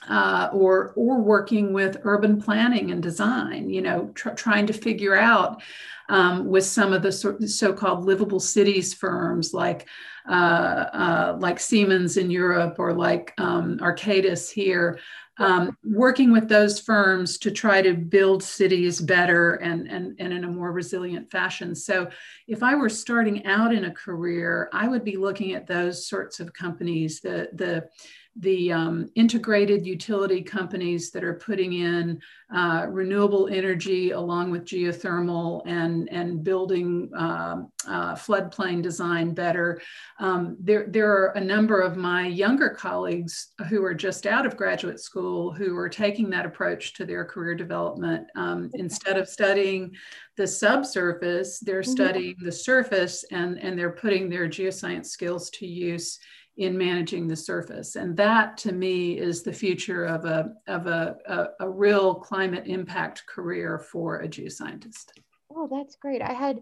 uh, 0.08 0.48
or 0.52 0.92
or 0.96 1.20
working 1.20 1.72
with 1.72 2.00
urban 2.04 2.40
planning 2.40 2.90
and 2.90 3.02
design 3.02 3.70
you 3.70 3.82
know 3.82 4.10
tr- 4.14 4.30
trying 4.30 4.66
to 4.66 4.72
figure 4.72 5.16
out 5.16 5.62
um, 6.08 6.46
with 6.46 6.64
some 6.64 6.92
of 6.92 7.02
the 7.02 7.12
so- 7.12 7.38
so-called 7.40 8.04
livable 8.04 8.40
cities 8.40 8.92
firms 8.92 9.54
like 9.54 9.86
uh, 10.28 10.32
uh, 10.32 11.36
like 11.38 11.60
Siemens 11.60 12.16
in 12.16 12.30
Europe 12.30 12.76
or 12.78 12.94
like 12.94 13.34
um, 13.36 13.78
Arcadis 13.78 14.50
here, 14.50 14.98
um, 15.36 15.76
working 15.84 16.32
with 16.32 16.48
those 16.48 16.80
firms 16.80 17.36
to 17.38 17.50
try 17.50 17.82
to 17.82 17.92
build 17.92 18.42
cities 18.42 19.00
better 19.00 19.56
and, 19.56 19.86
and, 19.86 20.16
and 20.18 20.32
in 20.32 20.44
a 20.44 20.48
more 20.48 20.72
resilient 20.72 21.30
fashion. 21.30 21.74
So, 21.74 22.08
if 22.46 22.62
I 22.62 22.74
were 22.74 22.88
starting 22.88 23.44
out 23.44 23.74
in 23.74 23.84
a 23.84 23.90
career, 23.90 24.70
I 24.72 24.88
would 24.88 25.04
be 25.04 25.16
looking 25.16 25.54
at 25.54 25.66
those 25.66 26.06
sorts 26.06 26.40
of 26.40 26.54
companies, 26.54 27.20
the, 27.20 27.50
the 27.52 27.88
the 28.36 28.72
um, 28.72 29.08
integrated 29.14 29.86
utility 29.86 30.42
companies 30.42 31.10
that 31.12 31.22
are 31.22 31.34
putting 31.34 31.74
in 31.74 32.20
uh, 32.52 32.86
renewable 32.88 33.48
energy 33.48 34.10
along 34.10 34.50
with 34.50 34.64
geothermal 34.64 35.62
and, 35.66 36.08
and 36.10 36.42
building 36.42 37.10
uh, 37.16 37.62
uh, 37.86 38.14
floodplain 38.14 38.82
design 38.82 39.34
better. 39.34 39.80
Um, 40.18 40.56
there, 40.58 40.86
there 40.88 41.12
are 41.12 41.32
a 41.36 41.40
number 41.40 41.80
of 41.80 41.96
my 41.96 42.26
younger 42.26 42.70
colleagues 42.70 43.52
who 43.68 43.84
are 43.84 43.94
just 43.94 44.26
out 44.26 44.46
of 44.46 44.56
graduate 44.56 45.00
school 45.00 45.52
who 45.52 45.76
are 45.76 45.88
taking 45.88 46.28
that 46.30 46.46
approach 46.46 46.94
to 46.94 47.04
their 47.04 47.24
career 47.24 47.54
development. 47.54 48.26
Um, 48.34 48.70
instead 48.74 49.16
of 49.16 49.28
studying 49.28 49.94
the 50.36 50.46
subsurface, 50.46 51.60
they're 51.60 51.82
mm-hmm. 51.82 51.90
studying 51.90 52.36
the 52.42 52.52
surface 52.52 53.24
and, 53.30 53.58
and 53.58 53.78
they're 53.78 53.92
putting 53.92 54.28
their 54.28 54.48
geoscience 54.48 55.06
skills 55.06 55.50
to 55.50 55.66
use 55.66 56.18
in 56.56 56.78
managing 56.78 57.26
the 57.26 57.36
surface. 57.36 57.96
And 57.96 58.16
that 58.16 58.56
to 58.58 58.72
me 58.72 59.18
is 59.18 59.42
the 59.42 59.52
future 59.52 60.04
of 60.04 60.24
a, 60.24 60.52
of 60.68 60.86
a, 60.86 61.16
a, 61.26 61.46
a 61.60 61.68
real 61.68 62.14
climate 62.14 62.64
impact 62.66 63.24
career 63.26 63.78
for 63.78 64.20
a 64.20 64.28
geoscientist. 64.28 65.06
Oh, 65.50 65.68
that's 65.70 65.96
great. 65.96 66.22
I 66.22 66.32
had, 66.32 66.60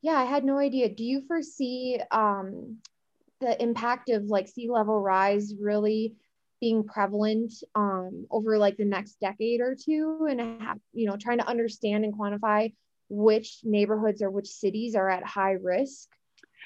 yeah, 0.00 0.14
I 0.14 0.24
had 0.24 0.44
no 0.44 0.58
idea. 0.58 0.88
Do 0.88 1.04
you 1.04 1.22
foresee 1.26 2.00
um, 2.10 2.78
the 3.40 3.60
impact 3.60 4.10
of 4.10 4.24
like 4.24 4.48
sea 4.48 4.70
level 4.70 5.00
rise 5.00 5.54
really 5.60 6.14
being 6.60 6.84
prevalent 6.84 7.52
um, 7.74 8.26
over 8.30 8.56
like 8.56 8.76
the 8.76 8.84
next 8.84 9.18
decade 9.20 9.60
or 9.60 9.74
two 9.74 10.28
and 10.30 10.40
have, 10.62 10.78
you 10.92 11.06
know, 11.06 11.16
trying 11.16 11.38
to 11.38 11.48
understand 11.48 12.04
and 12.04 12.14
quantify 12.14 12.72
which 13.08 13.58
neighborhoods 13.64 14.22
or 14.22 14.30
which 14.30 14.46
cities 14.46 14.94
are 14.94 15.08
at 15.08 15.26
high 15.26 15.56
risk 15.60 16.08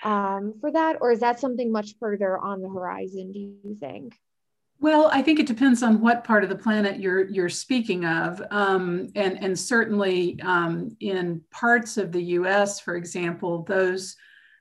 um, 0.03 0.55
for 0.61 0.71
that, 0.73 0.97
or 1.01 1.13
is 1.13 1.21
that 1.21 1.41
something 1.41 1.71
much 1.71 1.95
further 1.99 2.39
on 2.39 2.63
the 2.63 2.69
horizon? 2.69 3.33
Do 3.33 3.39
you 3.39 3.77
think? 3.79 4.15
Well, 4.79 5.09
I 5.11 5.23
think 5.23 5.41
it 5.41 5.47
depends 5.47 5.83
on 5.83 6.01
what 6.01 6.25
part 6.25 6.45
of 6.45 6.51
the 6.51 6.57
planet 6.57 7.01
you're 7.01 7.25
you're 7.29 7.49
speaking 7.49 8.05
of, 8.05 8.43
um, 8.51 9.11
and 9.15 9.43
and 9.43 9.59
certainly 9.59 10.39
um, 10.43 10.97
in 11.01 11.43
parts 11.51 11.97
of 11.97 12.13
the 12.13 12.23
U.S., 12.23 12.79
for 12.81 12.97
example, 12.97 13.63
those 13.63 14.17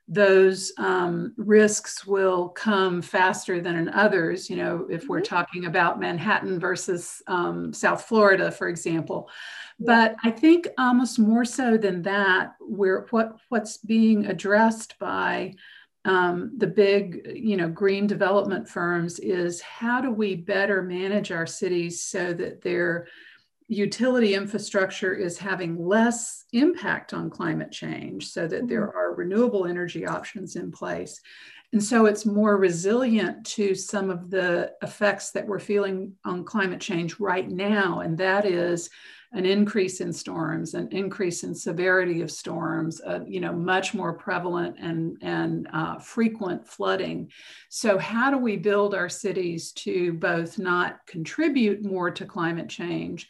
those 0.08 0.72
um, 0.78 1.32
risks 1.36 2.06
will 2.06 2.50
come 2.50 3.02
faster 3.02 3.60
than 3.60 3.76
in 3.76 3.88
others. 3.88 4.48
You 4.48 4.56
know, 4.56 4.86
if 4.88 5.08
we're 5.08 5.18
mm-hmm. 5.18 5.34
talking 5.34 5.64
about 5.66 5.98
Manhattan 5.98 6.60
versus 6.60 7.22
um, 7.26 7.72
South 7.72 8.04
Florida, 8.04 8.50
for 8.50 8.68
example. 8.68 9.28
But 9.80 10.16
I 10.22 10.30
think 10.30 10.68
almost 10.78 11.18
more 11.18 11.44
so 11.44 11.76
than 11.76 12.02
that, 12.02 12.54
where 12.60 13.06
what 13.10 13.36
what's 13.48 13.78
being 13.78 14.26
addressed 14.26 14.98
by 14.98 15.54
um, 16.06 16.52
the 16.56 16.68
big, 16.68 17.32
you 17.34 17.56
know, 17.56 17.68
green 17.68 18.06
development 18.06 18.68
firms 18.68 19.18
is 19.18 19.60
how 19.60 20.00
do 20.00 20.10
we 20.10 20.36
better 20.36 20.80
manage 20.80 21.32
our 21.32 21.46
cities 21.46 22.04
so 22.04 22.32
that 22.32 22.62
their 22.62 23.08
utility 23.68 24.34
infrastructure 24.34 25.12
is 25.14 25.38
having 25.38 25.86
less 25.86 26.44
impact 26.52 27.12
on 27.12 27.30
climate 27.30 27.72
change, 27.72 28.28
so 28.28 28.46
that 28.46 28.68
there 28.68 28.86
mm-hmm. 28.86 28.98
are 28.98 29.14
renewable 29.14 29.66
energy 29.66 30.06
options 30.06 30.56
in 30.56 30.70
place. 30.70 31.20
And 31.72 31.82
so 31.82 32.06
it's 32.06 32.24
more 32.24 32.56
resilient 32.56 33.44
to 33.46 33.74
some 33.74 34.08
of 34.08 34.30
the 34.30 34.72
effects 34.82 35.32
that 35.32 35.46
we're 35.46 35.58
feeling 35.58 36.14
on 36.24 36.44
climate 36.44 36.80
change 36.80 37.18
right 37.18 37.48
now. 37.48 38.00
And 38.00 38.16
that 38.18 38.46
is 38.46 38.88
an 39.32 39.44
increase 39.44 40.00
in 40.00 40.12
storms, 40.12 40.74
an 40.74 40.88
increase 40.92 41.42
in 41.42 41.54
severity 41.54 42.22
of 42.22 42.30
storms, 42.30 43.00
uh, 43.00 43.20
you 43.26 43.40
know, 43.40 43.52
much 43.52 43.92
more 43.92 44.14
prevalent 44.14 44.76
and, 44.78 45.18
and 45.20 45.68
uh, 45.72 45.98
frequent 45.98 46.66
flooding. 46.66 47.30
So, 47.68 47.98
how 47.98 48.30
do 48.30 48.38
we 48.38 48.56
build 48.56 48.94
our 48.94 49.08
cities 49.08 49.72
to 49.72 50.12
both 50.14 50.58
not 50.58 51.04
contribute 51.06 51.84
more 51.84 52.10
to 52.12 52.24
climate 52.24 52.68
change? 52.68 53.28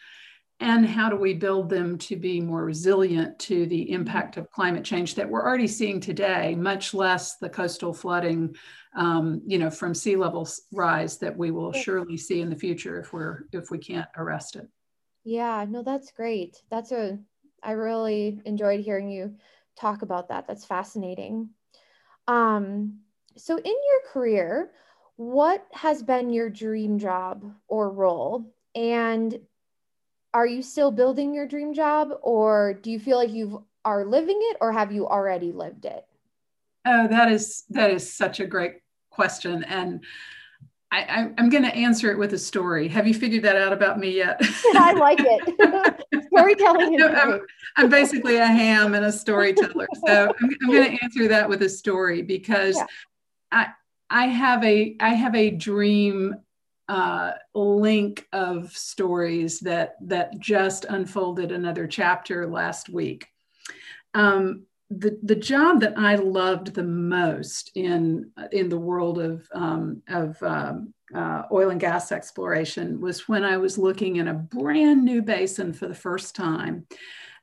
And 0.58 0.86
how 0.86 1.10
do 1.10 1.16
we 1.16 1.34
build 1.34 1.68
them 1.68 1.98
to 1.98 2.16
be 2.16 2.40
more 2.40 2.64
resilient 2.64 3.38
to 3.40 3.66
the 3.66 3.90
impact 3.92 4.38
of 4.38 4.50
climate 4.50 4.84
change 4.84 5.14
that 5.16 5.28
we're 5.28 5.44
already 5.44 5.68
seeing 5.68 6.00
today, 6.00 6.54
much 6.54 6.94
less 6.94 7.36
the 7.36 7.50
coastal 7.50 7.92
flooding, 7.92 8.56
um, 8.96 9.42
you 9.46 9.58
know, 9.58 9.68
from 9.68 9.94
sea 9.94 10.16
level 10.16 10.48
rise 10.72 11.18
that 11.18 11.36
we 11.36 11.50
will 11.50 11.72
surely 11.74 12.16
see 12.16 12.40
in 12.40 12.48
the 12.48 12.56
future 12.56 12.98
if 12.98 13.12
we're 13.12 13.44
if 13.52 13.70
we 13.70 13.76
can't 13.76 14.08
arrest 14.16 14.56
it. 14.56 14.66
Yeah, 15.24 15.66
no, 15.68 15.82
that's 15.82 16.10
great. 16.12 16.62
That's 16.70 16.92
a, 16.92 17.18
I 17.62 17.72
really 17.72 18.40
enjoyed 18.46 18.80
hearing 18.80 19.10
you 19.10 19.34
talk 19.78 20.02
about 20.02 20.28
that. 20.28 20.46
That's 20.46 20.64
fascinating. 20.64 21.50
Um, 22.28 23.00
so, 23.36 23.56
in 23.56 23.64
your 23.64 24.12
career, 24.12 24.70
what 25.16 25.66
has 25.72 26.02
been 26.02 26.30
your 26.30 26.48
dream 26.48 26.98
job 26.98 27.44
or 27.68 27.90
role? 27.90 28.54
And 28.74 29.38
are 30.36 30.46
you 30.46 30.60
still 30.60 30.90
building 30.90 31.32
your 31.32 31.46
dream 31.46 31.72
job, 31.72 32.10
or 32.20 32.74
do 32.82 32.90
you 32.90 33.00
feel 33.00 33.16
like 33.16 33.30
you 33.30 33.64
are 33.86 34.04
living 34.04 34.38
it, 34.38 34.58
or 34.60 34.70
have 34.70 34.92
you 34.92 35.08
already 35.08 35.50
lived 35.50 35.86
it? 35.86 36.04
Oh, 36.84 37.08
that 37.08 37.32
is 37.32 37.64
that 37.70 37.90
is 37.90 38.12
such 38.12 38.38
a 38.38 38.46
great 38.46 38.74
question, 39.08 39.64
and 39.64 40.04
I, 40.92 41.30
am 41.38 41.48
going 41.48 41.64
to 41.64 41.74
answer 41.74 42.10
it 42.10 42.18
with 42.18 42.34
a 42.34 42.38
story. 42.38 42.86
Have 42.88 43.08
you 43.08 43.14
figured 43.14 43.44
that 43.44 43.56
out 43.56 43.72
about 43.72 43.98
me 43.98 44.10
yet? 44.10 44.38
I 44.74 44.92
like 44.92 45.20
it. 45.20 46.26
Storytelling. 46.28 47.02
I'm, 47.02 47.40
I'm, 47.76 47.88
basically 47.88 48.36
a 48.36 48.46
ham 48.46 48.94
and 48.94 49.06
a 49.06 49.12
storyteller. 49.12 49.88
So 50.06 50.34
I'm, 50.40 50.50
I'm 50.62 50.70
going 50.70 50.96
to 50.96 51.02
answer 51.02 51.28
that 51.28 51.48
with 51.48 51.62
a 51.62 51.68
story 51.68 52.20
because 52.20 52.76
yeah. 52.76 52.86
I 53.52 53.66
I 54.10 54.26
have 54.26 54.62
a 54.64 54.96
I 55.00 55.14
have 55.14 55.34
a 55.34 55.50
dream 55.50 56.36
uh, 56.88 57.32
link 57.54 58.26
of 58.32 58.70
stories 58.76 59.60
that 59.60 59.96
that 60.02 60.38
just 60.38 60.84
unfolded 60.84 61.52
another 61.52 61.86
chapter 61.86 62.46
last 62.46 62.88
week. 62.88 63.26
Um, 64.14 64.66
the, 64.88 65.18
the 65.22 65.34
job 65.34 65.80
that 65.80 65.98
I 65.98 66.14
loved 66.14 66.74
the 66.74 66.84
most 66.84 67.72
in 67.74 68.30
in 68.52 68.68
the 68.68 68.78
world 68.78 69.18
of 69.18 69.48
um, 69.52 70.02
of 70.08 70.40
um, 70.42 70.94
uh, 71.14 71.42
oil 71.52 71.70
and 71.70 71.80
gas 71.80 72.12
exploration 72.12 73.00
was 73.00 73.28
when 73.28 73.44
I 73.44 73.56
was 73.56 73.78
looking 73.78 74.16
in 74.16 74.28
a 74.28 74.34
brand 74.34 75.04
new 75.04 75.22
basin 75.22 75.72
for 75.72 75.88
the 75.88 75.94
first 75.94 76.34
time. 76.34 76.86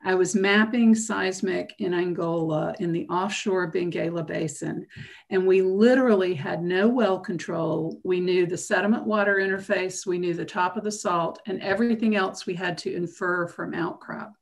I 0.04 0.14
was 0.14 0.34
mapping 0.34 0.94
seismic 0.94 1.74
in 1.78 1.94
Angola 1.94 2.74
in 2.78 2.92
the 2.92 3.08
offshore 3.08 3.72
Benguela 3.72 4.26
Basin, 4.26 4.86
and 5.30 5.46
we 5.46 5.62
literally 5.62 6.34
had 6.34 6.62
no 6.62 6.88
well 6.88 7.18
control. 7.18 8.00
We 8.04 8.20
knew 8.20 8.46
the 8.46 8.58
sediment 8.58 9.04
water 9.04 9.36
interface, 9.36 10.06
we 10.06 10.18
knew 10.18 10.34
the 10.34 10.44
top 10.44 10.76
of 10.76 10.84
the 10.84 10.92
salt, 10.92 11.40
and 11.46 11.60
everything 11.62 12.16
else 12.16 12.44
we 12.44 12.54
had 12.54 12.76
to 12.78 12.94
infer 12.94 13.46
from 13.46 13.72
outcrop. 13.72 14.34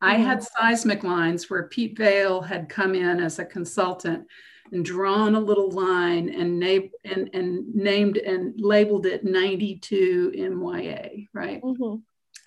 I 0.00 0.14
had 0.14 0.38
mm-hmm. 0.38 0.66
seismic 0.66 1.02
lines 1.02 1.50
where 1.50 1.64
Pete 1.64 1.98
Vail 1.98 2.40
had 2.40 2.68
come 2.68 2.94
in 2.94 3.20
as 3.20 3.38
a 3.38 3.44
consultant 3.44 4.26
and 4.72 4.84
drawn 4.84 5.34
a 5.34 5.40
little 5.40 5.70
line 5.70 6.28
and, 6.28 6.58
na- 6.58 6.88
and, 7.04 7.28
and 7.34 7.74
named 7.74 8.16
and 8.16 8.54
labeled 8.58 9.06
it 9.06 9.24
92 9.24 10.32
MYA, 10.36 11.26
right? 11.34 11.60
Mm-hmm. 11.62 11.96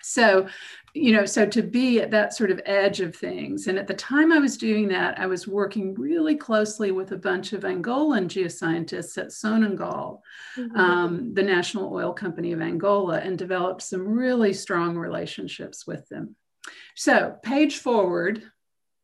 So, 0.04 0.46
you 0.92 1.12
know, 1.12 1.24
so 1.24 1.46
to 1.46 1.62
be 1.62 2.00
at 2.00 2.10
that 2.10 2.34
sort 2.34 2.50
of 2.50 2.60
edge 2.66 3.00
of 3.00 3.16
things. 3.16 3.66
And 3.66 3.78
at 3.78 3.86
the 3.86 3.94
time 3.94 4.32
I 4.32 4.38
was 4.38 4.56
doing 4.56 4.88
that, 4.88 5.18
I 5.18 5.26
was 5.26 5.48
working 5.48 5.94
really 5.94 6.36
closely 6.36 6.92
with 6.92 7.12
a 7.12 7.16
bunch 7.16 7.52
of 7.52 7.62
Angolan 7.62 8.26
geoscientists 8.26 9.18
at 9.18 9.28
Sonangol, 9.28 10.20
mm-hmm. 10.56 10.76
um, 10.76 11.34
the 11.34 11.42
national 11.42 11.92
oil 11.92 12.12
company 12.12 12.52
of 12.52 12.60
Angola, 12.60 13.18
and 13.18 13.38
developed 13.38 13.82
some 13.82 14.06
really 14.06 14.52
strong 14.52 14.96
relationships 14.96 15.86
with 15.86 16.08
them. 16.08 16.36
So, 16.94 17.36
page 17.42 17.78
forward 17.78 18.42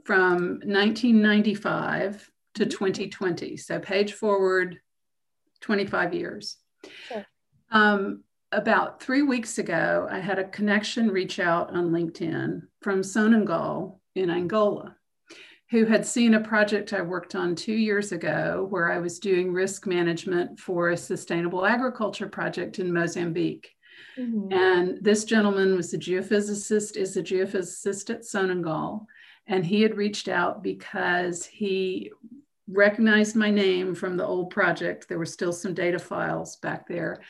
from 0.04 0.60
1995 0.64 2.30
to 2.54 2.66
2020. 2.66 3.56
So, 3.56 3.78
page 3.80 4.12
forward 4.12 4.80
25 5.60 6.14
years. 6.14 6.56
Sure. 7.08 7.26
Um, 7.70 8.24
about 8.52 9.00
three 9.00 9.22
weeks 9.22 9.58
ago, 9.58 10.08
I 10.10 10.18
had 10.18 10.38
a 10.38 10.48
connection 10.48 11.10
reach 11.10 11.38
out 11.38 11.70
on 11.70 11.90
LinkedIn 11.90 12.62
from 12.82 13.02
Sonangol 13.02 13.98
in 14.14 14.30
Angola, 14.30 14.96
who 15.70 15.84
had 15.84 16.04
seen 16.04 16.34
a 16.34 16.40
project 16.40 16.92
I 16.92 17.02
worked 17.02 17.34
on 17.34 17.54
two 17.54 17.74
years 17.74 18.10
ago 18.12 18.66
where 18.68 18.90
I 18.90 18.98
was 18.98 19.20
doing 19.20 19.52
risk 19.52 19.86
management 19.86 20.58
for 20.58 20.90
a 20.90 20.96
sustainable 20.96 21.64
agriculture 21.64 22.28
project 22.28 22.80
in 22.80 22.92
Mozambique. 22.92 23.70
Mm-hmm. 24.18 24.52
And 24.52 24.98
this 25.00 25.24
gentleman 25.24 25.76
was 25.76 25.94
a 25.94 25.98
geophysicist, 25.98 26.96
is 26.96 27.16
a 27.16 27.22
geophysicist 27.22 28.10
at 28.10 28.22
Sonangol. 28.22 29.06
And 29.46 29.64
he 29.64 29.82
had 29.82 29.96
reached 29.96 30.28
out 30.28 30.62
because 30.62 31.44
he 31.44 32.10
recognized 32.68 33.34
my 33.34 33.50
name 33.50 33.94
from 33.94 34.16
the 34.16 34.26
old 34.26 34.50
project. 34.50 35.08
There 35.08 35.18
were 35.18 35.26
still 35.26 35.52
some 35.52 35.74
data 35.74 35.98
files 35.98 36.56
back 36.56 36.86
there 36.88 37.20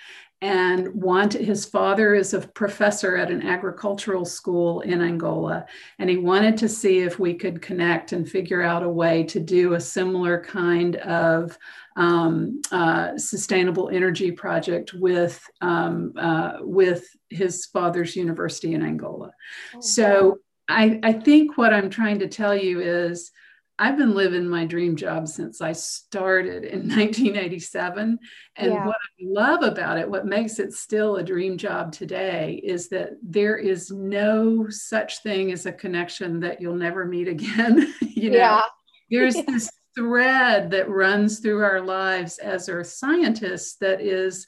and 0.43 0.89
wanted 0.95 1.43
his 1.43 1.67
father 1.67 2.15
is 2.15 2.33
a 2.33 2.41
professor 2.41 3.17
at 3.17 3.31
an 3.31 3.47
agricultural 3.47 4.25
school 4.25 4.81
in 4.81 5.03
Angola, 5.03 5.67
and 5.99 6.09
he 6.09 6.17
wanted 6.17 6.57
to 6.59 6.69
see 6.69 7.01
if 7.01 7.19
we 7.19 7.35
could 7.35 7.61
connect 7.61 8.13
and 8.13 8.29
figure 8.29 8.63
out 8.63 8.83
a 8.83 8.89
way 8.89 9.23
to 9.25 9.39
do 9.39 9.75
a 9.75 9.81
similar 9.81 10.43
kind 10.43 10.97
of 10.97 11.59
um, 11.97 12.63
uh, 12.73 13.19
sustainable 13.19 13.91
energy 13.91 14.33
project 14.33 14.95
with 14.95 15.45
um, 15.61 16.15
uh, 16.17 16.59
with 16.61 17.07
his 17.29 17.67
father's 17.67 18.17
university 18.17 18.73
in 18.73 18.83
Angola. 18.83 19.33
Oh, 19.75 19.81
so 19.81 20.39
I, 20.69 21.01
I 21.03 21.13
think 21.13 21.59
what 21.59 21.75
I'm 21.75 21.91
trying 21.91 22.21
to 22.21 22.29
tell 22.29 22.57
you 22.57 22.81
is 22.81 23.33
I've 23.81 23.97
been 23.97 24.15
living 24.15 24.47
my 24.47 24.67
dream 24.67 24.95
job 24.95 25.27
since 25.27 25.63
I 25.63 25.73
started 25.73 26.65
in 26.65 26.81
1987. 26.89 28.19
And 28.57 28.73
yeah. 28.73 28.87
what 28.87 28.97
I 28.97 29.23
love 29.23 29.63
about 29.63 29.97
it, 29.97 30.09
what 30.09 30.27
makes 30.27 30.59
it 30.59 30.75
still 30.75 31.17
a 31.17 31.23
dream 31.23 31.57
job 31.57 31.91
today, 31.91 32.61
is 32.63 32.91
that 32.91 33.13
there 33.23 33.57
is 33.57 33.91
no 33.91 34.69
such 34.69 35.23
thing 35.23 35.51
as 35.51 35.65
a 35.65 35.73
connection 35.73 36.41
that 36.41 36.61
you'll 36.61 36.75
never 36.77 37.07
meet 37.07 37.27
again. 37.27 37.95
you 38.03 38.31
know, 38.31 38.37
yeah. 38.37 38.63
there's 39.11 39.35
this 39.47 39.71
thread 39.97 40.71
that 40.73 40.91
runs 40.91 41.41
through 41.41 41.65
our 41.65 41.81
lives 41.81 42.37
as 42.37 42.69
earth 42.69 42.89
scientists 42.89 43.77
that 43.77 44.03
is 44.03 44.47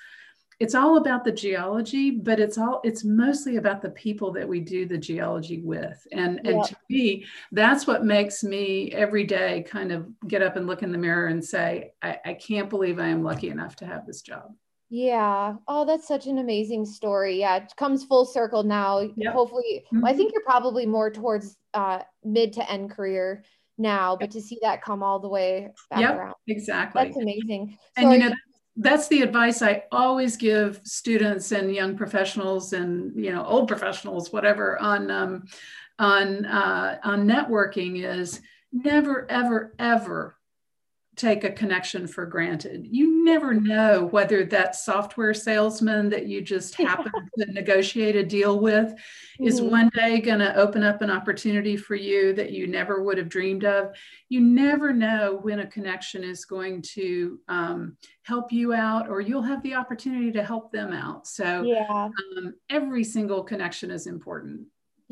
it's 0.60 0.74
all 0.74 0.96
about 0.96 1.24
the 1.24 1.32
geology 1.32 2.10
but 2.10 2.40
it's 2.40 2.58
all 2.58 2.80
it's 2.84 3.04
mostly 3.04 3.56
about 3.56 3.82
the 3.82 3.90
people 3.90 4.32
that 4.32 4.48
we 4.48 4.60
do 4.60 4.86
the 4.86 4.98
geology 4.98 5.60
with 5.60 6.06
and 6.12 6.40
yeah. 6.44 6.52
and 6.52 6.64
to 6.64 6.76
me 6.88 7.24
that's 7.52 7.86
what 7.86 8.04
makes 8.04 8.42
me 8.44 8.90
every 8.92 9.24
day 9.24 9.64
kind 9.68 9.92
of 9.92 10.06
get 10.28 10.42
up 10.42 10.56
and 10.56 10.66
look 10.66 10.82
in 10.82 10.92
the 10.92 10.98
mirror 10.98 11.26
and 11.26 11.44
say 11.44 11.92
I, 12.02 12.18
I 12.24 12.34
can't 12.34 12.70
believe 12.70 12.98
i 12.98 13.08
am 13.08 13.22
lucky 13.22 13.50
enough 13.50 13.76
to 13.76 13.86
have 13.86 14.06
this 14.06 14.22
job 14.22 14.52
yeah. 14.94 15.54
Oh, 15.68 15.86
that's 15.86 16.06
such 16.06 16.26
an 16.26 16.36
amazing 16.36 16.84
story. 16.84 17.40
Yeah, 17.40 17.56
it 17.56 17.72
comes 17.78 18.04
full 18.04 18.26
circle 18.26 18.62
now. 18.62 19.00
Yep. 19.00 19.32
Hopefully, 19.32 19.86
mm-hmm. 19.90 20.04
I 20.04 20.12
think 20.12 20.34
you're 20.34 20.44
probably 20.44 20.84
more 20.84 21.10
towards 21.10 21.56
uh, 21.72 22.00
mid 22.22 22.52
to 22.52 22.70
end 22.70 22.90
career 22.90 23.42
now, 23.78 24.16
but 24.20 24.30
to 24.32 24.42
see 24.42 24.58
that 24.60 24.82
come 24.82 25.02
all 25.02 25.18
the 25.18 25.30
way 25.30 25.70
back 25.88 26.00
yep, 26.00 26.18
around. 26.18 26.34
Exactly. 26.46 27.04
That's 27.04 27.16
amazing. 27.16 27.78
And 27.96 28.12
you 28.12 28.18
know, 28.18 28.34
that's 28.76 29.08
the 29.08 29.22
advice 29.22 29.61
I 29.62 29.85
always 29.92 30.37
give 30.37 30.80
students 30.85 31.52
and 31.52 31.74
young 31.74 31.96
professionals 31.96 32.72
and 32.72 33.12
you 33.22 33.32
know 33.32 33.44
old 33.44 33.68
professionals, 33.68 34.32
whatever, 34.32 34.78
on 34.78 35.11
um, 35.11 35.44
on 35.98 36.46
uh, 36.46 36.98
on 37.04 37.26
networking 37.26 38.04
is 38.04 38.40
never 38.72 39.30
ever 39.30 39.74
ever 39.78 40.37
take 41.14 41.44
a 41.44 41.51
connection 41.51 42.07
for 42.07 42.25
granted. 42.25 42.87
You 42.90 43.22
never 43.22 43.53
know 43.53 44.07
whether 44.07 44.44
that 44.46 44.75
software 44.75 45.35
salesman 45.35 46.09
that 46.09 46.27
you 46.27 46.40
just 46.40 46.75
happen 46.75 47.12
to 47.38 47.53
negotiate 47.53 48.16
a 48.16 48.25
deal 48.25 48.59
with 48.61 48.88
mm-hmm. 48.92 49.46
is 49.46 49.61
one 49.61 49.90
day 49.94 50.20
going 50.20 50.38
to 50.38 50.57
open 50.57 50.83
up 50.83 51.03
an 51.03 51.11
opportunity 51.11 51.77
for 51.77 51.94
you 51.94 52.33
that 52.35 52.53
you 52.53 52.66
never 52.66 53.03
would 53.03 53.18
have 53.18 53.29
dreamed 53.29 53.64
of. 53.64 53.94
You 54.31 54.40
never 54.40 54.92
know 54.92 55.38
when 55.42 55.61
a 55.61 55.66
connection 55.66 56.25
is 56.25 56.46
going 56.46 56.81
to 56.94 57.38
um, 57.46 57.96
help 58.22 58.51
you 58.51 58.72
out 58.72 59.11
or 59.11 59.20
you'll 59.20 59.42
have 59.42 59.62
the 59.62 59.75
opportunity 59.75 60.33
to 60.33 60.42
help 60.42 60.72
them 60.72 60.94
out. 60.94 61.27
So 61.27 61.62
yeah. 61.62 61.87
um, 61.90 62.55
every 62.70 63.05
single 63.05 63.42
connection 63.42 63.90
is 63.90 64.07
important. 64.07 64.62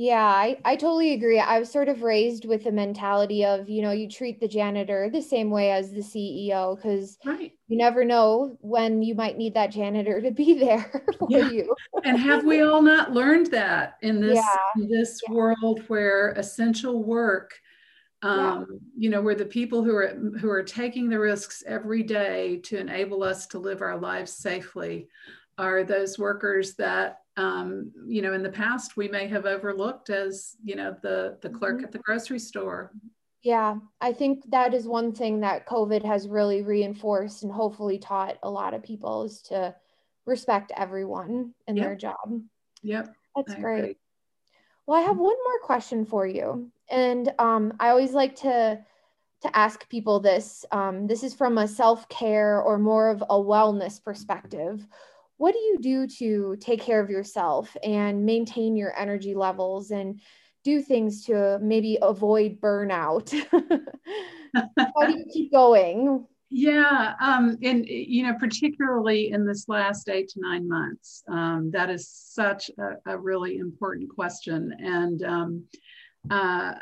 Yeah, 0.00 0.24
I, 0.24 0.56
I 0.64 0.76
totally 0.76 1.12
agree. 1.12 1.38
I 1.38 1.58
was 1.58 1.70
sort 1.70 1.90
of 1.90 2.02
raised 2.02 2.46
with 2.46 2.64
the 2.64 2.72
mentality 2.72 3.44
of, 3.44 3.68
you 3.68 3.82
know, 3.82 3.90
you 3.90 4.08
treat 4.08 4.40
the 4.40 4.48
janitor 4.48 5.10
the 5.10 5.20
same 5.20 5.50
way 5.50 5.72
as 5.72 5.92
the 5.92 6.00
CEO 6.00 6.74
because 6.74 7.18
right. 7.22 7.52
you 7.68 7.76
never 7.76 8.02
know 8.02 8.56
when 8.62 9.02
you 9.02 9.14
might 9.14 9.36
need 9.36 9.52
that 9.52 9.70
janitor 9.70 10.22
to 10.22 10.30
be 10.30 10.54
there 10.58 11.04
for 11.18 11.28
yeah. 11.30 11.50
you. 11.50 11.74
and 12.04 12.18
have 12.18 12.46
we 12.46 12.62
all 12.62 12.80
not 12.80 13.12
learned 13.12 13.48
that 13.48 13.98
in 14.00 14.22
this 14.22 14.36
yeah. 14.36 14.56
in 14.76 14.88
this 14.88 15.20
yeah. 15.28 15.34
world 15.34 15.82
where 15.88 16.30
essential 16.30 17.04
work 17.04 17.52
um, 18.22 18.80
you 18.96 19.10
know, 19.10 19.20
where 19.20 19.34
the 19.34 19.44
people 19.44 19.84
who 19.84 19.94
are 19.96 20.08
who 20.40 20.48
are 20.48 20.62
taking 20.62 21.10
the 21.10 21.18
risks 21.18 21.62
every 21.66 22.02
day 22.02 22.56
to 22.64 22.78
enable 22.78 23.22
us 23.22 23.46
to 23.48 23.58
live 23.58 23.82
our 23.82 23.98
lives 23.98 24.32
safely 24.32 25.08
are 25.58 25.84
those 25.84 26.18
workers 26.18 26.74
that 26.76 27.19
um, 27.36 27.90
you 28.06 28.22
know 28.22 28.32
in 28.32 28.42
the 28.42 28.50
past 28.50 28.96
we 28.96 29.08
may 29.08 29.26
have 29.28 29.46
overlooked 29.46 30.10
as 30.10 30.56
you 30.62 30.76
know 30.76 30.96
the 31.02 31.38
the 31.42 31.48
clerk 31.48 31.76
mm-hmm. 31.76 31.84
at 31.84 31.92
the 31.92 31.98
grocery 31.98 32.38
store 32.38 32.92
yeah 33.42 33.76
i 34.00 34.12
think 34.12 34.42
that 34.50 34.74
is 34.74 34.86
one 34.86 35.12
thing 35.12 35.40
that 35.40 35.66
covid 35.66 36.04
has 36.04 36.28
really 36.28 36.62
reinforced 36.62 37.42
and 37.42 37.52
hopefully 37.52 37.98
taught 37.98 38.36
a 38.42 38.50
lot 38.50 38.74
of 38.74 38.82
people 38.82 39.24
is 39.24 39.40
to 39.40 39.74
respect 40.26 40.72
everyone 40.76 41.54
in 41.66 41.76
yep. 41.76 41.86
their 41.86 41.96
job 41.96 42.40
yep 42.82 43.14
that's 43.36 43.54
I 43.54 43.60
great 43.60 43.78
agree. 43.78 43.96
well 44.86 44.98
i 44.98 45.06
have 45.06 45.16
one 45.16 45.36
more 45.44 45.60
question 45.62 46.04
for 46.04 46.26
you 46.26 46.70
and 46.90 47.32
um, 47.38 47.72
i 47.80 47.88
always 47.88 48.12
like 48.12 48.36
to 48.36 48.84
to 49.42 49.56
ask 49.56 49.88
people 49.88 50.20
this 50.20 50.64
um, 50.70 51.06
this 51.06 51.22
is 51.22 51.32
from 51.32 51.58
a 51.58 51.66
self-care 51.66 52.60
or 52.60 52.78
more 52.78 53.08
of 53.08 53.22
a 53.22 53.34
wellness 53.34 54.02
perspective 54.02 54.86
what 55.40 55.54
do 55.54 55.58
you 55.58 55.78
do 55.80 56.06
to 56.06 56.54
take 56.60 56.82
care 56.82 57.00
of 57.00 57.08
yourself 57.08 57.74
and 57.82 58.26
maintain 58.26 58.76
your 58.76 58.94
energy 58.94 59.34
levels 59.34 59.90
and 59.90 60.20
do 60.64 60.82
things 60.82 61.24
to 61.24 61.58
maybe 61.62 61.96
avoid 62.02 62.60
burnout? 62.60 63.32
How 64.76 65.06
do 65.06 65.16
you 65.16 65.24
keep 65.32 65.50
going? 65.50 66.26
Yeah 66.50 67.14
um, 67.22 67.56
and 67.62 67.86
you 67.86 68.24
know 68.24 68.34
particularly 68.34 69.30
in 69.30 69.46
this 69.46 69.66
last 69.66 70.10
eight 70.10 70.28
to 70.30 70.40
nine 70.40 70.68
months 70.68 71.22
um, 71.28 71.70
that 71.72 71.88
is 71.88 72.06
such 72.08 72.70
a, 72.78 73.12
a, 73.12 73.16
really 73.16 73.56
important 73.56 74.10
question. 74.14 74.74
And 74.78 75.22
um, 75.22 75.64
uh, 76.28 76.74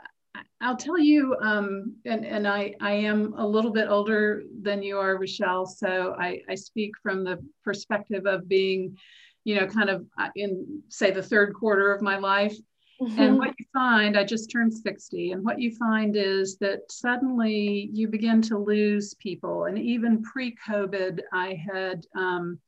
I'll 0.61 0.77
tell 0.77 0.99
you, 0.99 1.37
um, 1.41 1.97
and, 2.05 2.25
and 2.25 2.47
I, 2.47 2.75
I 2.81 2.93
am 2.93 3.35
a 3.35 3.47
little 3.47 3.71
bit 3.71 3.89
older 3.89 4.43
than 4.63 4.83
you 4.83 4.99
are, 4.99 5.17
Rochelle. 5.17 5.67
So 5.67 6.15
I, 6.19 6.41
I 6.49 6.55
speak 6.55 6.93
from 7.03 7.25
the 7.25 7.39
perspective 7.65 8.27
of 8.27 8.49
being, 8.49 8.97
you 9.45 9.55
know, 9.55 9.67
kind 9.67 9.89
of 9.89 10.07
uh, 10.19 10.29
in, 10.35 10.83
say, 10.89 11.11
the 11.11 11.23
third 11.23 11.55
quarter 11.55 11.93
of 11.93 12.03
my 12.03 12.19
life. 12.19 12.57
Mm-hmm. 13.01 13.21
And 13.21 13.39
what 13.39 13.55
you 13.59 13.65
find, 13.73 14.19
I 14.19 14.25
just 14.25 14.51
turned 14.51 14.75
60, 14.75 15.31
and 15.31 15.45
what 15.45 15.61
you 15.61 15.71
find 15.77 16.17
is 16.17 16.59
that 16.59 16.81
suddenly 16.91 17.91
you 17.93 18.09
begin 18.09 18.43
to 18.43 18.59
lose 18.59 19.15
people. 19.15 19.67
And 19.67 19.79
even 19.79 20.23
pre 20.23 20.57
COVID, 20.69 21.21
I 21.33 21.63
had 21.73 22.05
um, 22.17 22.59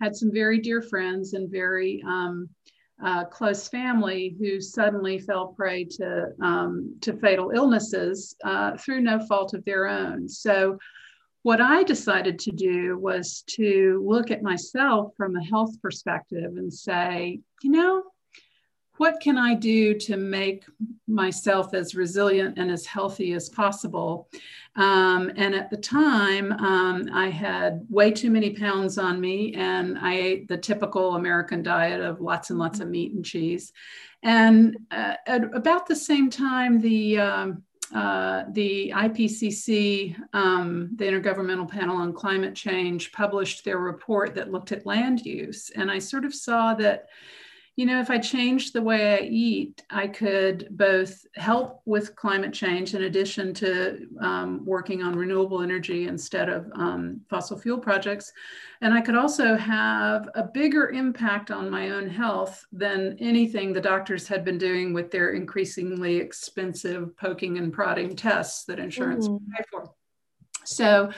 had 0.00 0.14
some 0.14 0.32
very 0.32 0.58
dear 0.58 0.80
friends 0.80 1.32
and 1.32 1.50
very, 1.50 2.02
um, 2.06 2.48
uh, 3.02 3.24
close 3.24 3.68
family 3.68 4.36
who 4.38 4.60
suddenly 4.60 5.18
fell 5.18 5.48
prey 5.48 5.84
to, 5.84 6.28
um, 6.42 6.96
to 7.00 7.12
fatal 7.14 7.52
illnesses 7.54 8.36
uh, 8.44 8.76
through 8.76 9.00
no 9.00 9.24
fault 9.26 9.54
of 9.54 9.64
their 9.64 9.86
own. 9.86 10.28
So, 10.28 10.78
what 11.42 11.62
I 11.62 11.82
decided 11.84 12.38
to 12.40 12.50
do 12.50 12.98
was 12.98 13.42
to 13.52 14.04
look 14.06 14.30
at 14.30 14.42
myself 14.42 15.14
from 15.16 15.36
a 15.36 15.44
health 15.44 15.80
perspective 15.80 16.58
and 16.58 16.70
say, 16.70 17.40
you 17.62 17.70
know, 17.70 18.02
what 19.00 19.18
can 19.18 19.38
I 19.38 19.54
do 19.54 19.94
to 19.94 20.18
make 20.18 20.66
myself 21.08 21.72
as 21.72 21.94
resilient 21.94 22.58
and 22.58 22.70
as 22.70 22.84
healthy 22.84 23.32
as 23.32 23.48
possible? 23.48 24.28
Um, 24.76 25.32
and 25.36 25.54
at 25.54 25.70
the 25.70 25.78
time, 25.78 26.52
um, 26.52 27.08
I 27.10 27.30
had 27.30 27.80
way 27.88 28.10
too 28.10 28.30
many 28.30 28.50
pounds 28.50 28.98
on 28.98 29.18
me, 29.18 29.54
and 29.54 29.98
I 29.98 30.16
ate 30.16 30.48
the 30.48 30.58
typical 30.58 31.14
American 31.14 31.62
diet 31.62 32.02
of 32.02 32.20
lots 32.20 32.50
and 32.50 32.58
lots 32.58 32.80
of 32.80 32.88
meat 32.88 33.14
and 33.14 33.24
cheese. 33.24 33.72
And 34.22 34.76
uh, 34.90 35.14
at 35.26 35.44
about 35.54 35.86
the 35.86 35.96
same 35.96 36.28
time, 36.28 36.78
the 36.78 37.20
um, 37.20 37.62
uh, 37.94 38.44
the 38.52 38.92
IPCC, 38.94 40.14
um, 40.34 40.90
the 40.96 41.06
Intergovernmental 41.06 41.70
Panel 41.70 41.96
on 41.96 42.12
Climate 42.12 42.54
Change, 42.54 43.12
published 43.12 43.64
their 43.64 43.78
report 43.78 44.34
that 44.34 44.52
looked 44.52 44.72
at 44.72 44.84
land 44.84 45.24
use. 45.24 45.70
And 45.74 45.90
I 45.90 45.98
sort 46.00 46.26
of 46.26 46.34
saw 46.34 46.74
that 46.74 47.06
you 47.80 47.86
know, 47.86 47.98
if 47.98 48.10
I 48.10 48.18
changed 48.18 48.74
the 48.74 48.82
way 48.82 49.14
I 49.14 49.20
eat, 49.22 49.82
I 49.88 50.06
could 50.06 50.68
both 50.72 51.24
help 51.34 51.80
with 51.86 52.14
climate 52.14 52.52
change 52.52 52.92
in 52.92 53.04
addition 53.04 53.54
to 53.54 54.06
um, 54.20 54.66
working 54.66 55.02
on 55.02 55.16
renewable 55.16 55.62
energy 55.62 56.06
instead 56.06 56.50
of 56.50 56.70
um, 56.74 57.22
fossil 57.30 57.58
fuel 57.58 57.78
projects. 57.78 58.34
And 58.82 58.92
I 58.92 59.00
could 59.00 59.14
also 59.14 59.56
have 59.56 60.28
a 60.34 60.42
bigger 60.42 60.90
impact 60.90 61.50
on 61.50 61.70
my 61.70 61.88
own 61.88 62.06
health 62.10 62.66
than 62.70 63.16
anything 63.18 63.72
the 63.72 63.80
doctors 63.80 64.28
had 64.28 64.44
been 64.44 64.58
doing 64.58 64.92
with 64.92 65.10
their 65.10 65.30
increasingly 65.30 66.16
expensive 66.16 67.16
poking 67.16 67.56
and 67.56 67.72
prodding 67.72 68.14
tests 68.14 68.66
that 68.66 68.78
insurance 68.78 69.26
mm. 69.26 69.40
pay 69.56 69.64
for. 69.70 69.90
So 70.64 71.10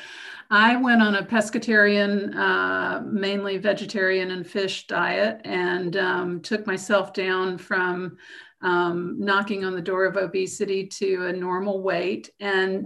I 0.51 0.77
went 0.77 1.03
on 1.03 1.17
a 1.17 1.25
pescatarian, 1.25 2.35
uh, 2.37 3.01
mainly 3.03 3.57
vegetarian 3.57 4.31
and 4.33 4.47
fish 4.47 4.87
diet, 4.87 5.41
and 5.45 5.97
um, 5.97 6.41
took 6.41 6.67
myself 6.67 7.13
down 7.13 7.59
from 7.59 8.19
um, 8.61 9.17
knocking 9.19 9.65
on 9.65 9.75
the 9.75 9.81
door 9.81 10.05
of 10.05 10.17
obesity 10.17 10.87
to 10.87 11.27
a 11.27 11.33
normal 11.33 11.83
weight. 11.83 12.31
And 12.39 12.85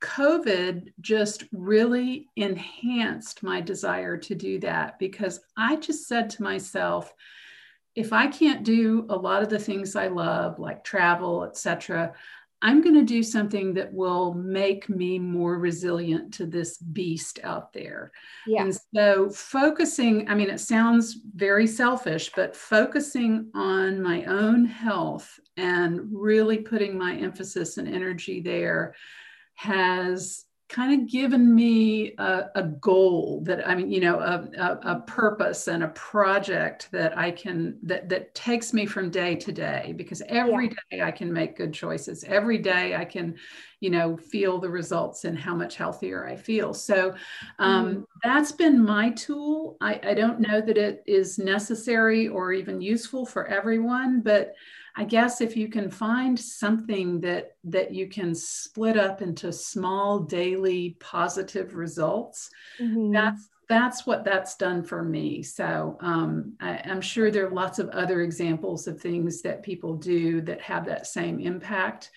COVID 0.00 0.92
just 1.00 1.44
really 1.52 2.28
enhanced 2.36 3.42
my 3.42 3.60
desire 3.60 4.16
to 4.16 4.34
do 4.34 4.58
that 4.60 4.98
because 4.98 5.40
I 5.56 5.76
just 5.76 6.08
said 6.08 6.30
to 6.30 6.42
myself, 6.42 7.12
if 7.94 8.12
I 8.12 8.28
can't 8.28 8.64
do 8.64 9.06
a 9.10 9.16
lot 9.16 9.42
of 9.42 9.50
the 9.50 9.58
things 9.58 9.96
I 9.96 10.06
love, 10.06 10.58
like 10.58 10.84
travel, 10.84 11.44
etc., 11.44 12.14
I'm 12.62 12.82
going 12.82 12.94
to 12.94 13.04
do 13.04 13.22
something 13.22 13.74
that 13.74 13.92
will 13.92 14.34
make 14.34 14.88
me 14.88 15.18
more 15.18 15.58
resilient 15.58 16.34
to 16.34 16.46
this 16.46 16.76
beast 16.76 17.40
out 17.42 17.72
there. 17.72 18.12
Yeah. 18.46 18.64
And 18.64 18.78
so, 18.94 19.30
focusing, 19.30 20.28
I 20.28 20.34
mean, 20.34 20.50
it 20.50 20.60
sounds 20.60 21.18
very 21.34 21.66
selfish, 21.66 22.30
but 22.36 22.54
focusing 22.54 23.50
on 23.54 24.02
my 24.02 24.24
own 24.24 24.66
health 24.66 25.40
and 25.56 26.00
really 26.12 26.58
putting 26.58 26.98
my 26.98 27.14
emphasis 27.16 27.78
and 27.78 27.88
energy 27.88 28.40
there 28.40 28.94
has 29.54 30.44
kind 30.70 30.98
of 30.98 31.08
given 31.08 31.52
me 31.52 32.14
a, 32.16 32.44
a, 32.54 32.62
goal 32.62 33.42
that 33.44 33.68
I 33.68 33.74
mean, 33.74 33.90
you 33.90 34.00
know, 34.00 34.20
a, 34.20 34.48
a, 34.56 34.92
a, 34.92 35.00
purpose 35.00 35.66
and 35.66 35.82
a 35.82 35.88
project 35.88 36.88
that 36.92 37.18
I 37.18 37.32
can 37.32 37.76
that 37.82 38.08
that 38.08 38.34
takes 38.36 38.72
me 38.72 38.86
from 38.86 39.10
day 39.10 39.34
to 39.34 39.52
day 39.52 39.92
because 39.96 40.22
every 40.28 40.68
yeah. 40.68 40.98
day 40.98 41.02
I 41.02 41.10
can 41.10 41.32
make 41.32 41.56
good 41.56 41.74
choices. 41.74 42.22
Every 42.22 42.56
day 42.56 42.94
I 42.94 43.04
can, 43.04 43.34
you 43.80 43.90
know, 43.90 44.16
feel 44.16 44.58
the 44.58 44.68
results 44.68 45.24
and 45.24 45.38
how 45.38 45.54
much 45.54 45.76
healthier 45.76 46.26
I 46.26 46.36
feel. 46.36 46.74
So 46.74 47.14
um, 47.58 47.94
mm. 47.94 48.04
that's 48.22 48.52
been 48.52 48.82
my 48.82 49.10
tool. 49.10 49.76
I, 49.80 50.00
I 50.02 50.14
don't 50.14 50.40
know 50.40 50.60
that 50.60 50.78
it 50.78 51.02
is 51.06 51.38
necessary 51.38 52.28
or 52.28 52.52
even 52.52 52.80
useful 52.80 53.24
for 53.24 53.46
everyone, 53.46 54.20
but 54.20 54.54
I 54.96 55.04
guess 55.04 55.40
if 55.40 55.56
you 55.56 55.68
can 55.68 55.90
find 55.90 56.38
something 56.38 57.20
that 57.20 57.56
that 57.64 57.94
you 57.94 58.08
can 58.08 58.34
split 58.34 58.98
up 58.98 59.22
into 59.22 59.52
small 59.52 60.20
daily 60.20 60.96
positive 61.00 61.74
results, 61.74 62.50
mm-hmm. 62.78 63.12
that's 63.12 63.48
that's 63.68 64.04
what 64.04 64.24
that's 64.24 64.56
done 64.56 64.82
for 64.82 65.02
me. 65.02 65.44
So 65.44 65.96
um, 66.00 66.54
I, 66.60 66.80
am 66.84 67.00
sure 67.00 67.30
there 67.30 67.46
are 67.46 67.54
lots 67.54 67.78
of 67.78 67.88
other 67.90 68.22
examples 68.22 68.88
of 68.88 69.00
things 69.00 69.42
that 69.42 69.62
people 69.62 69.94
do 69.94 70.40
that 70.42 70.60
have 70.60 70.84
that 70.86 71.06
same 71.06 71.38
impact. 71.38 72.10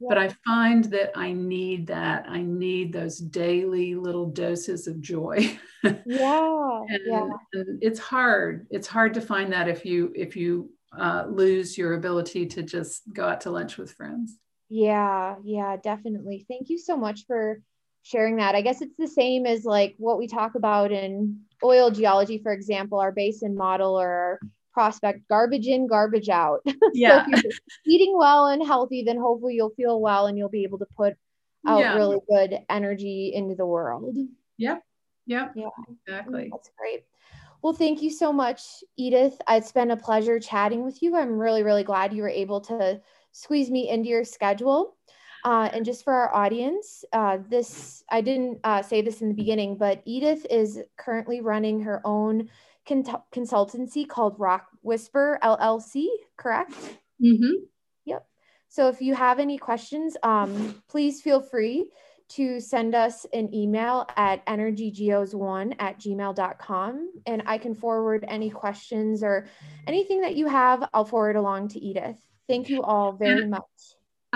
Yeah. 0.00 0.08
But 0.08 0.18
I 0.18 0.28
find 0.44 0.84
that 0.86 1.12
I 1.14 1.32
need 1.32 1.86
that. 1.86 2.26
I 2.28 2.42
need 2.42 2.92
those 2.92 3.18
daily 3.18 3.94
little 3.94 4.26
doses 4.26 4.86
of 4.86 5.00
joy. 5.00 5.58
Yeah. 5.82 6.82
and, 6.88 7.00
yeah. 7.06 7.28
and 7.54 7.82
it's 7.82 7.98
hard. 7.98 8.66
It's 8.70 8.86
hard 8.86 9.14
to 9.14 9.20
find 9.20 9.52
that 9.52 9.68
if 9.68 9.84
you 9.84 10.12
if 10.14 10.36
you 10.36 10.70
uh, 10.96 11.26
lose 11.28 11.76
your 11.76 11.94
ability 11.94 12.46
to 12.46 12.62
just 12.62 13.02
go 13.12 13.26
out 13.26 13.40
to 13.42 13.50
lunch 13.50 13.76
with 13.76 13.92
friends. 13.92 14.38
Yeah, 14.68 15.36
yeah, 15.44 15.76
definitely. 15.76 16.44
Thank 16.48 16.70
you 16.70 16.78
so 16.78 16.96
much 16.96 17.26
for 17.26 17.60
sharing 18.02 18.36
that. 18.36 18.54
I 18.54 18.62
guess 18.62 18.82
it's 18.82 18.96
the 18.98 19.08
same 19.08 19.46
as 19.46 19.64
like 19.64 19.94
what 19.98 20.18
we 20.18 20.26
talk 20.26 20.54
about 20.54 20.92
in 20.92 21.40
oil 21.62 21.90
geology, 21.90 22.38
for 22.42 22.52
example, 22.52 22.98
our 22.98 23.12
basin 23.12 23.56
model 23.56 23.98
or 23.98 24.40
prospect 24.76 25.26
garbage 25.30 25.66
in, 25.66 25.86
garbage 25.86 26.28
out. 26.28 26.60
Yeah. 26.92 27.24
so 27.34 27.48
eating 27.86 28.14
well 28.14 28.48
and 28.48 28.64
healthy, 28.64 29.02
then 29.02 29.16
hopefully 29.16 29.54
you'll 29.54 29.70
feel 29.70 30.02
well 30.02 30.26
and 30.26 30.36
you'll 30.36 30.50
be 30.50 30.64
able 30.64 30.78
to 30.78 30.86
put 30.94 31.14
out 31.66 31.80
yeah. 31.80 31.94
really 31.94 32.18
good 32.28 32.58
energy 32.68 33.32
into 33.34 33.54
the 33.54 33.64
world. 33.64 34.14
Yep. 34.58 34.82
Yep. 35.26 35.52
Yeah. 35.56 35.68
Exactly. 35.88 36.50
That's 36.52 36.70
great. 36.78 37.04
Well, 37.62 37.72
thank 37.72 38.02
you 38.02 38.10
so 38.10 38.34
much, 38.34 38.84
Edith. 38.98 39.40
It's 39.48 39.72
been 39.72 39.92
a 39.92 39.96
pleasure 39.96 40.38
chatting 40.38 40.84
with 40.84 41.00
you. 41.00 41.16
I'm 41.16 41.38
really, 41.38 41.62
really 41.62 41.82
glad 41.82 42.12
you 42.12 42.20
were 42.20 42.28
able 42.28 42.60
to 42.62 43.00
squeeze 43.32 43.70
me 43.70 43.88
into 43.88 44.10
your 44.10 44.24
schedule. 44.24 44.94
Uh, 45.42 45.70
and 45.72 45.86
just 45.86 46.04
for 46.04 46.12
our 46.12 46.34
audience, 46.34 47.02
uh, 47.14 47.38
this 47.48 48.04
I 48.10 48.20
didn't 48.20 48.60
uh, 48.62 48.82
say 48.82 49.00
this 49.00 49.22
in 49.22 49.28
the 49.28 49.34
beginning, 49.34 49.78
but 49.78 50.02
Edith 50.04 50.46
is 50.50 50.80
currently 50.98 51.40
running 51.40 51.80
her 51.80 52.02
own 52.04 52.50
con- 52.86 53.04
consultancy 53.32 54.06
called 54.06 54.38
Rock 54.38 54.68
Whisperer 54.82 55.38
LLC, 55.42 56.06
correct? 56.36 56.72
Mm-hmm. 57.22 57.64
Yep. 58.04 58.26
So 58.68 58.88
if 58.88 59.00
you 59.00 59.14
have 59.14 59.38
any 59.38 59.58
questions, 59.58 60.16
um, 60.22 60.82
please 60.88 61.20
feel 61.20 61.40
free 61.40 61.90
to 62.28 62.60
send 62.60 62.94
us 62.94 63.24
an 63.32 63.54
email 63.54 64.06
at 64.16 64.44
energygeos1 64.46 65.76
at 65.78 66.00
gmail.com 66.00 67.12
and 67.26 67.42
I 67.46 67.58
can 67.58 67.74
forward 67.74 68.24
any 68.26 68.50
questions 68.50 69.22
or 69.22 69.46
anything 69.86 70.22
that 70.22 70.34
you 70.34 70.48
have, 70.48 70.88
I'll 70.92 71.04
forward 71.04 71.36
along 71.36 71.68
to 71.68 71.80
Edith. 71.80 72.18
Thank 72.48 72.68
you 72.68 72.82
all 72.82 73.12
very 73.12 73.46
much. 73.46 73.62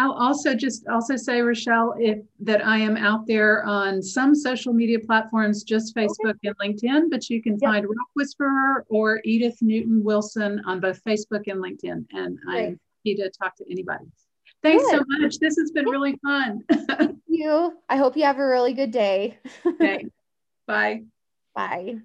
I'll 0.00 0.12
also 0.12 0.54
just 0.54 0.88
also 0.88 1.14
say, 1.14 1.42
Rochelle, 1.42 1.94
if 1.98 2.20
that 2.40 2.66
I 2.66 2.78
am 2.78 2.96
out 2.96 3.26
there 3.26 3.64
on 3.64 4.02
some 4.02 4.34
social 4.34 4.72
media 4.72 4.98
platforms, 4.98 5.62
just 5.62 5.94
Facebook 5.94 6.36
okay. 6.42 6.48
and 6.48 6.58
LinkedIn, 6.58 7.10
but 7.10 7.28
you 7.28 7.42
can 7.42 7.58
yep. 7.60 7.70
find 7.70 7.84
Rock 7.84 8.08
Whisperer 8.14 8.86
or 8.88 9.20
Edith 9.24 9.58
Newton 9.60 10.02
Wilson 10.02 10.62
on 10.64 10.80
both 10.80 11.04
Facebook 11.04 11.48
and 11.48 11.62
LinkedIn. 11.62 12.06
And 12.12 12.38
Great. 12.40 12.66
I'm 12.66 12.80
happy 13.04 13.16
to 13.16 13.30
talk 13.30 13.56
to 13.56 13.64
anybody. 13.70 14.06
Thanks 14.62 14.84
good. 14.84 15.00
so 15.00 15.04
much. 15.06 15.38
This 15.38 15.58
has 15.58 15.70
been 15.70 15.84
really 15.86 16.18
fun. 16.22 16.64
Thank 16.70 17.18
you. 17.28 17.76
I 17.90 17.98
hope 17.98 18.16
you 18.16 18.24
have 18.24 18.38
a 18.38 18.46
really 18.46 18.72
good 18.72 18.92
day. 18.92 19.38
okay. 19.66 20.06
Bye. 20.66 21.02
Bye. 21.54 21.98